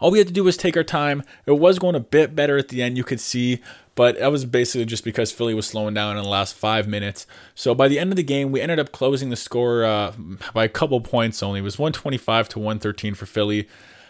[0.00, 1.22] all we had to do was take our time.
[1.46, 3.60] It was going a bit better at the end, you could see,
[3.96, 7.26] but that was basically just because Philly was slowing down in the last five minutes.
[7.54, 10.12] So by the end of the game, we ended up closing the score uh,
[10.52, 11.60] by a couple points only.
[11.60, 13.66] It was 125 to 113 for Philly.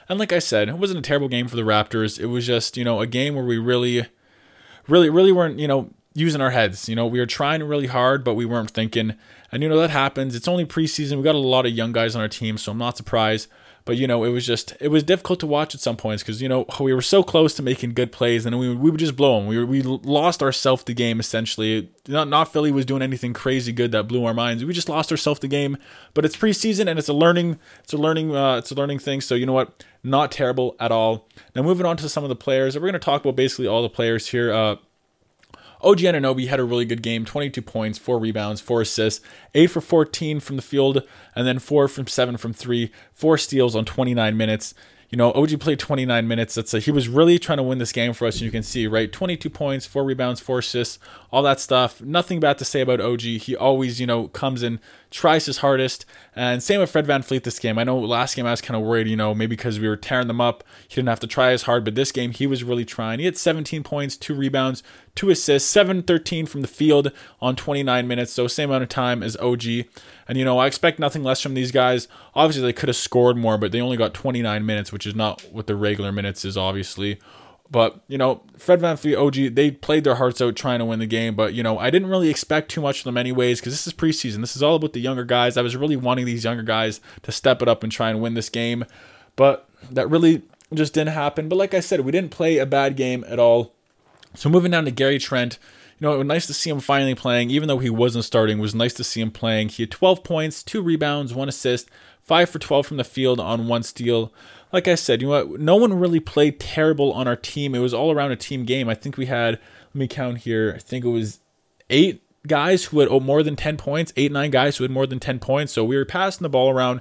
[0.08, 2.18] And like I said, it wasn't a terrible game for the Raptors.
[2.18, 4.06] It was just, you know, a game where we really,
[4.88, 6.88] really, really weren't, you know, using our heads.
[6.88, 9.14] You know, we were trying really hard, but we weren't thinking.
[9.52, 10.34] And, you know, that happens.
[10.34, 11.18] It's only preseason.
[11.18, 13.48] We got a lot of young guys on our team, so I'm not surprised.
[13.86, 16.42] But you know, it was just it was difficult to watch at some points because
[16.42, 19.14] you know we were so close to making good plays and we we would just
[19.14, 19.46] blow them.
[19.46, 21.88] We we lost ourselves the game essentially.
[22.08, 24.64] Not not Philly was doing anything crazy good that blew our minds.
[24.64, 25.78] We just lost ourselves the game.
[26.14, 29.20] But it's preseason and it's a learning it's a learning uh, it's a learning thing.
[29.20, 29.84] So you know what?
[30.02, 31.28] Not terrible at all.
[31.54, 32.74] Now moving on to some of the players.
[32.74, 34.52] We're going to talk about basically all the players here.
[34.52, 34.76] Uh,
[35.82, 39.80] OG Anunoby had a really good game 22 points, 4 rebounds, 4 assists, 8 for
[39.80, 41.02] 14 from the field,
[41.34, 44.74] and then 4 from 7 from 3, 4 steals on 29 minutes.
[45.10, 46.54] you know, OG played 29 minutes.
[46.56, 48.36] That's a, he was really trying to win this game for us.
[48.36, 50.98] And you can see, right, 22 points, four rebounds, four assists,
[51.36, 52.00] all that stuff.
[52.00, 53.20] Nothing bad to say about OG.
[53.20, 56.06] He always, you know, comes in, tries his hardest.
[56.34, 57.78] And same with Fred VanVleet this game.
[57.78, 59.98] I know last game I was kind of worried, you know, maybe because we were
[59.98, 61.84] tearing them up, he didn't have to try as hard.
[61.84, 63.18] But this game, he was really trying.
[63.18, 64.82] He had 17 points, two rebounds,
[65.14, 68.32] two assists, 7 13 from the field on 29 minutes.
[68.32, 69.64] So same amount of time as OG.
[70.26, 72.08] And, you know, I expect nothing less from these guys.
[72.34, 75.42] Obviously, they could have scored more, but they only got 29 minutes, which is not
[75.52, 77.18] what the regular minutes is, obviously.
[77.70, 81.00] But, you know, Fred Van VanVleet, OG, they played their hearts out trying to win
[81.00, 81.34] the game.
[81.34, 83.92] But, you know, I didn't really expect too much from them anyways because this is
[83.92, 84.40] preseason.
[84.40, 85.56] This is all about the younger guys.
[85.56, 88.34] I was really wanting these younger guys to step it up and try and win
[88.34, 88.84] this game.
[89.34, 91.48] But that really just didn't happen.
[91.48, 93.72] But like I said, we didn't play a bad game at all.
[94.34, 95.58] So moving down to Gary Trent,
[95.98, 98.58] you know, it was nice to see him finally playing, even though he wasn't starting.
[98.58, 99.70] It was nice to see him playing.
[99.70, 101.88] He had 12 points, two rebounds, one assist,
[102.22, 104.32] five for 12 from the field on one steal.
[104.72, 105.56] Like I said, you know?
[105.58, 107.74] No one really played terrible on our team.
[107.74, 108.88] It was all around a team game.
[108.88, 111.40] I think we had, let me count here, I think it was
[111.88, 115.20] eight guys who had more than 10 points, eight, nine guys who had more than
[115.20, 115.72] 10 points.
[115.72, 117.00] So we were passing the ball around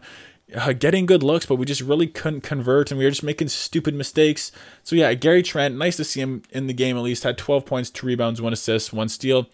[0.53, 3.47] uh, getting good looks, but we just really couldn't convert, and we were just making
[3.47, 4.51] stupid mistakes.
[4.83, 7.23] So yeah, Gary Trent, nice to see him in the game at least.
[7.23, 9.47] Had 12 points, two rebounds, one assist, one steal.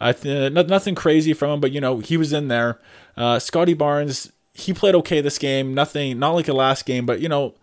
[0.00, 2.78] Uh, th- nothing crazy from him, but you know he was in there.
[3.16, 5.74] Uh, Scottie Barnes, he played okay this game.
[5.74, 7.54] Nothing, not like the last game, but you know,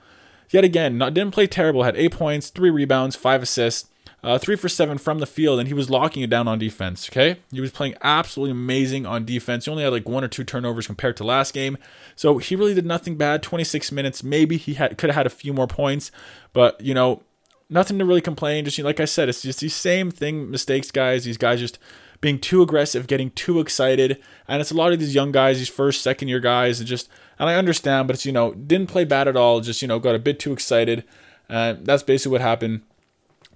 [0.49, 1.83] yet again, not, didn't play terrible.
[1.83, 3.89] Had eight points, three rebounds, five assists.
[4.21, 7.09] Uh, three for seven from the field, and he was locking it down on defense.
[7.09, 9.65] Okay, he was playing absolutely amazing on defense.
[9.65, 11.77] He only had like one or two turnovers compared to last game,
[12.15, 13.43] so he really did nothing bad.
[13.43, 16.09] 26 minutes, maybe he had could have had a few more points,
[16.53, 17.21] but you know,
[17.69, 18.63] nothing to really complain.
[18.63, 21.25] Just like I said, it's just the same thing mistakes, guys.
[21.25, 21.77] These guys just
[22.23, 25.67] being too aggressive, getting too excited, and it's a lot of these young guys, these
[25.67, 29.03] first, second year guys, and just and I understand, but it's you know didn't play
[29.03, 29.59] bad at all.
[29.59, 31.03] Just you know got a bit too excited.
[31.49, 32.81] Uh, that's basically what happened.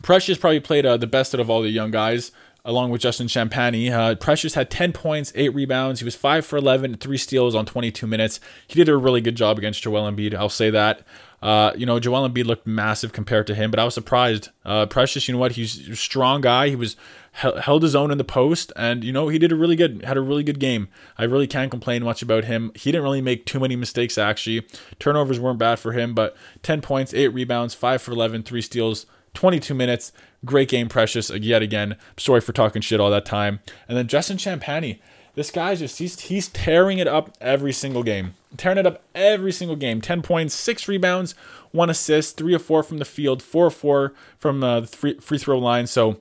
[0.03, 2.32] Precious probably played uh, the best out of all the young guys,
[2.67, 3.89] along with Justin Champagnie.
[3.91, 6.01] Uh, Precious had 10 points, 8 rebounds.
[6.01, 8.41] He was 5 for 11, 3 steals on 22 minutes.
[8.67, 11.01] He did a really good job against Joel Embiid, I'll say that.
[11.41, 14.49] Uh, you know, Joel Embiid looked massive compared to him, but I was surprised.
[14.65, 15.53] Uh, Precious, you know what?
[15.53, 16.67] He's a strong guy.
[16.67, 16.97] He was
[17.32, 20.17] held his own in the post, and you know he did a really good, had
[20.17, 20.89] a really good game.
[21.19, 22.71] I really can't complain much about him.
[22.73, 24.67] He didn't really make too many mistakes actually.
[24.97, 29.06] Turnovers weren't bad for him, but 10 points, 8 rebounds, 5 for 11, 3 steals
[29.38, 30.12] 22 minutes.
[30.43, 31.95] Great game, Precious, yet again.
[32.17, 33.60] Sorry for talking shit all that time.
[33.88, 35.00] And then Justin Champagnie.
[35.36, 38.34] This guy's just, he's, he's tearing it up every single game.
[38.58, 40.02] Tearing it up every single game.
[40.02, 41.36] 10 points, 6 rebounds,
[41.71, 45.19] 1 assist, 3 or 4 from the field, 4 or 4 from uh, the free,
[45.19, 45.86] free throw line.
[45.86, 46.17] So,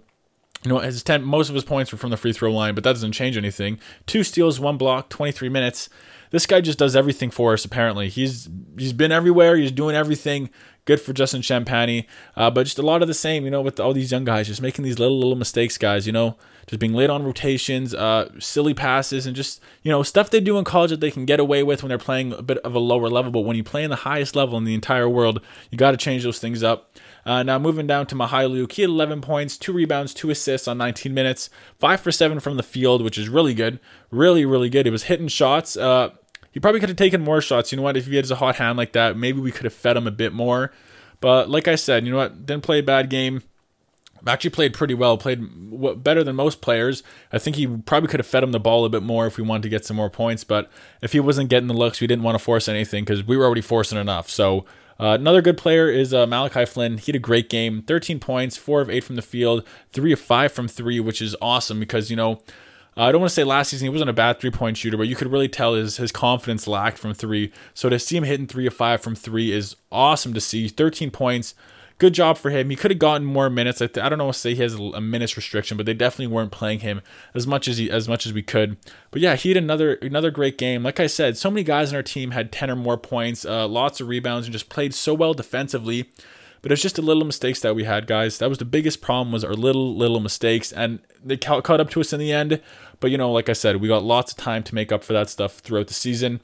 [0.63, 2.85] you know, his 10, most of his points were from the free throw line, but
[2.85, 3.79] that doesn't change anything.
[4.05, 5.89] Two steals, one block, 23 minutes.
[6.33, 7.65] This guy just does everything for us.
[7.65, 9.57] Apparently, he's he's been everywhere.
[9.57, 10.51] He's doing everything.
[10.85, 12.07] Good for Justin Champagnie.
[12.37, 14.47] Uh, but just a lot of the same, you know, with all these young guys,
[14.47, 16.37] just making these little, little mistakes, guys, you know,
[16.69, 20.59] just being late on rotations, uh, silly passes, and just, you know, stuff they do
[20.59, 22.79] in college that they can get away with when they're playing a bit of a
[22.79, 23.33] lower level.
[23.33, 25.97] But when you play in the highest level in the entire world, you got to
[25.97, 26.97] change those things up.
[27.25, 30.79] Uh, now moving down to Mykhailiuk, he had 11 points, two rebounds, two assists on
[30.79, 33.81] 19 minutes, five for seven from the field, which is really good,
[34.13, 34.87] really really good.
[34.87, 35.77] He was hitting shots.
[35.77, 36.11] Uh,
[36.57, 37.71] he probably could have taken more shots.
[37.71, 37.99] You know what?
[37.99, 40.11] If he had a hot hand like that, maybe we could have fed him a
[40.11, 40.73] bit more.
[41.21, 42.47] But like I said, you know what?
[42.47, 43.43] Didn't play a bad game.
[44.27, 45.19] Actually played pretty well.
[45.19, 47.03] Played better than most players.
[47.31, 49.45] I think he probably could have fed him the ball a bit more if we
[49.45, 50.45] wanted to get some more points.
[50.45, 50.71] But
[51.03, 53.45] if he wasn't getting the looks, we didn't want to force anything because we were
[53.45, 54.31] already forcing enough.
[54.31, 54.61] So
[54.99, 56.97] uh, another good player is uh, Malachi Flynn.
[56.97, 57.83] He had a great game.
[57.83, 61.37] 13 points, 4 of 8 from the field, 3 of 5 from 3, which is
[61.43, 62.41] awesome because, you know,
[62.97, 64.97] uh, I don't want to say last season he wasn't a bad three point shooter,
[64.97, 67.53] but you could really tell his his confidence lacked from three.
[67.75, 70.69] So to see him hitting three of five from three is awesome to see.
[70.69, 71.55] 13 points.
[71.99, 72.69] Good job for him.
[72.69, 73.81] He could have gotten more minutes.
[73.81, 74.31] I, I don't know.
[74.31, 77.01] Say he has a minutes restriction, but they definitely weren't playing him
[77.35, 78.77] as much as he, as much as we could.
[79.11, 80.83] But yeah, he had another another great game.
[80.83, 83.67] Like I said, so many guys on our team had 10 or more points, uh,
[83.67, 86.11] lots of rebounds, and just played so well defensively.
[86.63, 88.39] But it's just the little mistakes that we had, guys.
[88.39, 92.01] That was the biggest problem was our little little mistakes, and they caught up to
[92.01, 92.61] us in the end.
[93.01, 95.13] But you know, like I said, we got lots of time to make up for
[95.13, 96.41] that stuff throughout the season.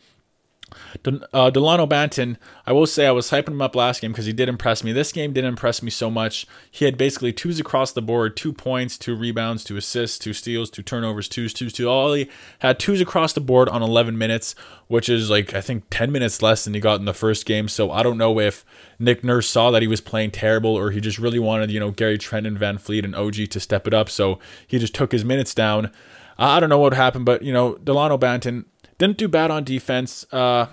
[1.32, 4.32] Uh, Delano Banton, I will say I was hyping him up last game because he
[4.32, 4.92] did impress me.
[4.92, 6.46] This game didn't impress me so much.
[6.70, 10.70] He had basically twos across the board, two points, two rebounds, two assists, two steals,
[10.70, 11.88] two turnovers, twos, twos, two.
[11.88, 12.28] All he
[12.61, 14.55] had twos across the board on 11 minutes,
[14.88, 17.68] which is like I think 10 minutes less than he got in the first game.
[17.68, 18.64] So I don't know if
[18.99, 21.90] Nick Nurse saw that he was playing terrible or he just really wanted you know
[21.90, 24.09] Gary Trent and VanVleet and OG to step it up.
[24.09, 25.90] So he just took his minutes down.
[26.38, 28.64] I don't know what happened, but you know, Delano Banton
[29.03, 30.24] didn't do bad on defense.
[30.32, 30.66] Uh,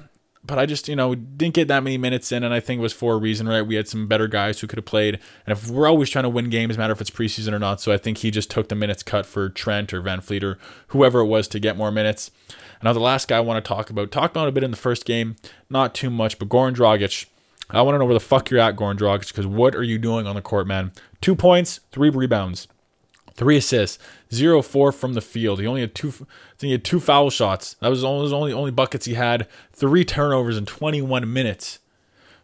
[0.44, 2.82] but I just, you know, didn't get that many minutes in, and I think it
[2.82, 3.62] was for a reason, right?
[3.62, 6.30] We had some better guys who could have played, and if we're always trying to
[6.30, 8.76] win games, matter if it's preseason or not, so I think he just took the
[8.76, 10.58] minutes cut for Trent or VanVleet or
[10.88, 12.32] whoever it was to get more minutes.
[12.48, 14.72] And now the last guy I want to talk about, talked about a bit in
[14.72, 15.36] the first game,
[15.70, 17.26] not too much, but Goran Dragic.
[17.70, 19.98] I want to know where the fuck you're at, Goran Dragic, because what are you
[19.98, 20.94] doing on the court, man?
[21.20, 22.68] Two points, three rebounds,
[23.40, 23.98] three assists,
[24.32, 25.62] zero four from the field.
[25.62, 26.14] He only had two.
[26.60, 27.76] he had two foul shots.
[27.80, 29.48] That was only only only buckets he had.
[29.72, 31.80] Three turnovers in 21 minutes.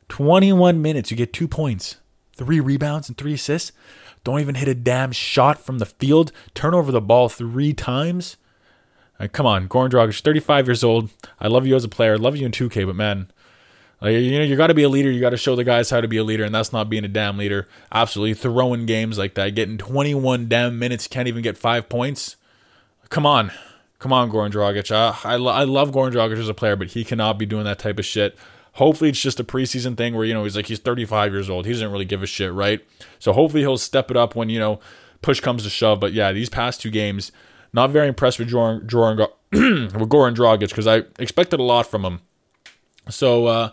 [0.07, 1.11] 21 minutes.
[1.11, 1.97] You get two points,
[2.35, 3.73] three rebounds, and three assists.
[4.23, 6.31] Don't even hit a damn shot from the field.
[6.53, 8.37] Turn over the ball three times.
[9.33, 11.09] come on, Goran Dragic, 35 years old.
[11.39, 12.13] I love you as a player.
[12.13, 13.29] I love you in 2K, but man,
[14.06, 15.10] like, you know, you got to be a leader.
[15.10, 17.03] You got to show the guys how to be a leader, and that's not being
[17.03, 17.68] a damn leader.
[17.91, 22.36] Absolutely throwing games like that, getting 21 damn minutes, can't even get five points.
[23.10, 23.51] Come on,
[23.97, 24.91] come on, Goran Dragic.
[24.91, 27.80] I, I, I love Goran Dragic as a player, but he cannot be doing that
[27.80, 28.38] type of shit.
[28.74, 31.66] Hopefully, it's just a preseason thing where you know he's like he's 35 years old.
[31.66, 32.86] He doesn't really give a shit, right?
[33.18, 34.80] So hopefully he'll step it up when you know
[35.24, 35.99] push comes to shove.
[35.99, 37.32] But yeah, these past two games,
[37.74, 38.84] not very impressed with Goran,
[39.51, 42.22] with Goran Dragic because I expected a lot from him.
[43.10, 43.47] So.
[43.47, 43.70] uh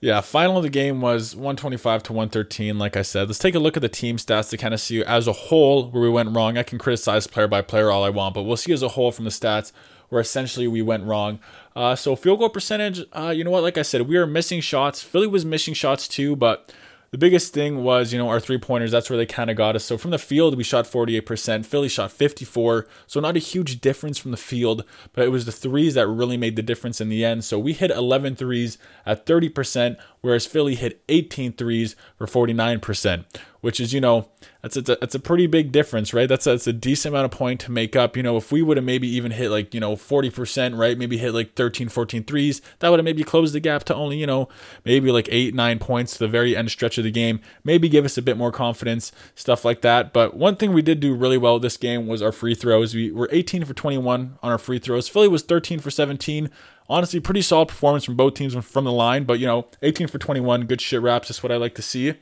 [0.00, 2.78] yeah, final of the game was 125 to 113.
[2.78, 5.04] Like I said, let's take a look at the team stats to kind of see
[5.04, 6.56] as a whole where we went wrong.
[6.56, 9.12] I can criticize player by player all I want, but we'll see as a whole
[9.12, 9.72] from the stats
[10.08, 11.38] where essentially we went wrong.
[11.76, 13.62] Uh, so field goal percentage, uh, you know what?
[13.62, 15.02] Like I said, we were missing shots.
[15.02, 16.72] Philly was missing shots too, but
[17.10, 18.92] the biggest thing was, you know, our three pointers.
[18.92, 19.84] That's where they kind of got us.
[19.84, 21.66] So from the field, we shot 48%.
[21.66, 22.86] Philly shot 54.
[23.08, 26.36] So not a huge difference from the field, but it was the threes that really
[26.36, 27.44] made the difference in the end.
[27.44, 33.24] So we hit 11 threes at 30%, whereas Philly hit 18 threes for 49%,
[33.60, 34.28] which is, you know,
[34.62, 36.28] that's a, that's a pretty big difference, right?
[36.28, 38.16] That's a, that's a decent amount of point to make up.
[38.16, 40.96] You know, if we would have maybe even hit like, you know, 40%, right?
[40.96, 44.18] Maybe hit like 13, 14 threes, that would have maybe closed the gap to only,
[44.18, 44.48] you know,
[44.84, 47.40] maybe like eight, nine points to the very end stretch of the game.
[47.64, 50.12] Maybe give us a bit more confidence, stuff like that.
[50.12, 52.94] But one thing we did do really well this game was our free throws.
[52.94, 55.08] We were 18 for 21 on our free throws.
[55.08, 56.50] Philly was 13 for 17
[56.88, 60.18] honestly pretty solid performance from both teams from the line but you know 18 for
[60.18, 62.14] 21 good shit Raps That's what i like to see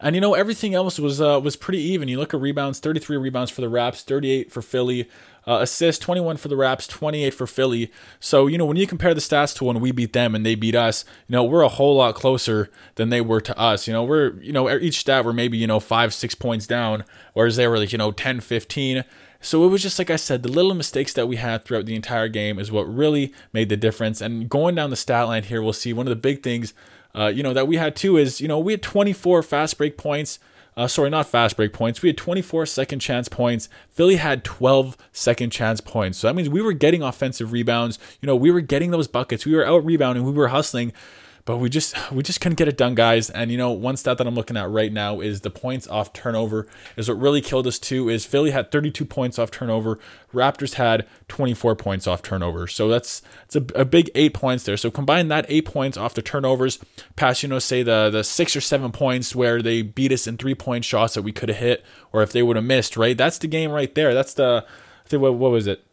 [0.00, 2.08] and you know everything else was uh, was pretty even.
[2.08, 5.08] You look at rebounds, 33 rebounds for the Raps, 38 for Philly.
[5.46, 7.92] Uh, assists 21 for the Raps, 28 for Philly.
[8.18, 10.54] So you know when you compare the stats to when we beat them and they
[10.54, 13.86] beat us, you know we're a whole lot closer than they were to us.
[13.86, 17.04] You know we're you know each stat we're maybe you know five six points down,
[17.34, 19.04] whereas they were like you know 10 15.
[19.44, 21.94] So it was just like I said, the little mistakes that we had throughout the
[21.94, 24.22] entire game is what really made the difference.
[24.22, 26.72] And going down the stat line here, we'll see one of the big things
[27.14, 29.96] uh, you know, that we had too is, you know, we had 24 fast break
[29.96, 30.38] points.
[30.76, 32.02] Uh, sorry, not fast break points.
[32.02, 33.68] We had 24 second chance points.
[33.90, 36.18] Philly had 12 second chance points.
[36.18, 37.98] So that means we were getting offensive rebounds.
[38.20, 39.46] You know, we were getting those buckets.
[39.46, 40.24] We were out rebounding.
[40.24, 40.92] We were hustling
[41.44, 43.30] but we just we just couldn't get it done guys.
[43.30, 46.12] And you know one stat that i'm looking at right now is the points off
[46.12, 46.66] turnover
[46.96, 49.98] is what really killed us too is philly had 32 points off turnover.
[50.32, 52.66] Raptors had 24 points off turnover.
[52.66, 54.76] So that's it's a, a big eight points there.
[54.76, 56.78] So combine that eight points off the turnovers.
[57.16, 60.36] Past you know say the the six or seven points where they beat us in
[60.36, 63.16] three point shots that we could have hit or if they would have missed right?
[63.16, 64.14] That's the game right there.
[64.14, 64.64] That's the
[65.04, 65.84] I think what, what was it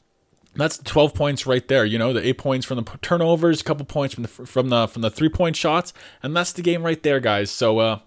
[0.56, 1.86] that's 12 points right there.
[1.86, 4.88] You know, the eight points from the turnovers, a couple points from the from the
[4.88, 7.50] from the three point shots, and that's the game right there, guys.
[7.50, 8.00] So, uh,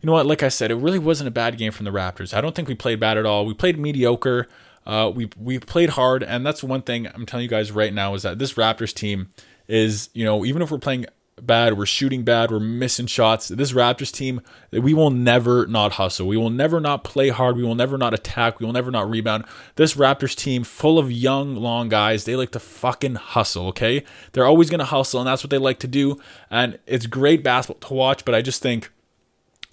[0.00, 0.26] you know what?
[0.26, 2.34] Like I said, it really wasn't a bad game from the Raptors.
[2.34, 3.44] I don't think we played bad at all.
[3.46, 4.48] We played mediocre.
[4.86, 8.14] Uh, we we played hard, and that's one thing I'm telling you guys right now
[8.14, 9.30] is that this Raptors team
[9.66, 11.06] is, you know, even if we're playing
[11.42, 13.48] bad, we're shooting bad, we're missing shots.
[13.48, 16.26] This Raptors team, we will never not hustle.
[16.26, 17.56] We will never not play hard.
[17.56, 18.60] We will never not attack.
[18.60, 19.44] We will never not rebound.
[19.76, 24.04] This Raptors team, full of young, long guys, they like to fucking hustle, okay?
[24.32, 26.18] They're always going to hustle, and that's what they like to do.
[26.50, 28.90] And it's great basketball to watch, but I just think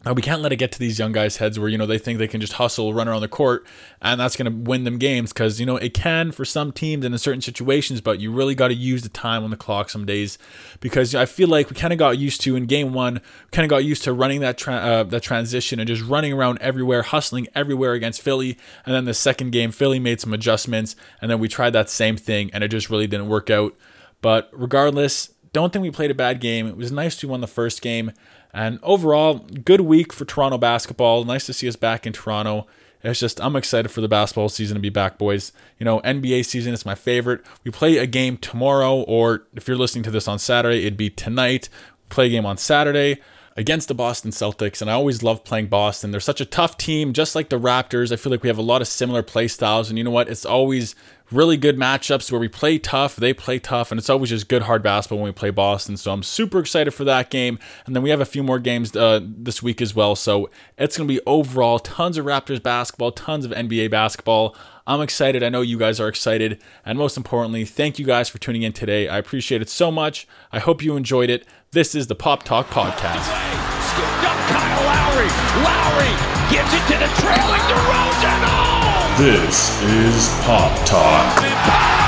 [0.05, 1.99] now we can't let it get to these young guys' heads where you know they
[1.99, 3.65] think they can just hustle, run around the court,
[4.01, 5.31] and that's going to win them games.
[5.31, 8.55] Because you know it can for some teams and in certain situations, but you really
[8.55, 10.37] got to use the time on the clock some days.
[10.79, 13.21] Because I feel like we kind of got used to in game one,
[13.51, 16.57] kind of got used to running that tra- uh, that transition and just running around
[16.61, 18.57] everywhere, hustling everywhere against Philly.
[18.85, 22.17] And then the second game, Philly made some adjustments, and then we tried that same
[22.17, 23.75] thing, and it just really didn't work out.
[24.21, 26.67] But regardless, don't think we played a bad game.
[26.67, 28.11] It was nice to win the first game.
[28.53, 31.23] And overall, good week for Toronto basketball.
[31.23, 32.67] Nice to see us back in Toronto.
[33.03, 35.53] It's just I'm excited for the basketball season to be back, boys.
[35.79, 37.43] You know, NBA season is my favorite.
[37.63, 41.09] We play a game tomorrow, or if you're listening to this on Saturday, it'd be
[41.09, 41.69] tonight.
[42.09, 43.19] play a game on Saturday
[43.61, 46.11] against the Boston Celtics, and I always love playing Boston.
[46.11, 48.11] They're such a tough team, just like the Raptors.
[48.11, 50.27] I feel like we have a lot of similar play styles, and you know what?
[50.27, 50.95] It's always
[51.31, 54.63] really good matchups where we play tough, they play tough, and it's always just good
[54.63, 55.95] hard basketball when we play Boston.
[55.95, 57.57] So I'm super excited for that game.
[57.85, 60.15] And then we have a few more games uh, this week as well.
[60.15, 64.55] So it's going to be overall tons of Raptors basketball, tons of NBA basketball.
[64.85, 65.43] I'm excited.
[65.43, 66.61] I know you guys are excited.
[66.83, 69.07] And most importantly, thank you guys for tuning in today.
[69.07, 70.27] I appreciate it so much.
[70.51, 71.45] I hope you enjoyed it.
[71.73, 73.23] This is the Pop Talk Podcast.
[73.23, 75.31] Scooped up Kyle Lowry.
[75.63, 76.11] Lowry
[76.51, 78.43] gives it to the trailing DeRozan.
[78.43, 79.15] Oh!
[79.17, 81.41] This is Pop Talk.
[81.41, 82.00] And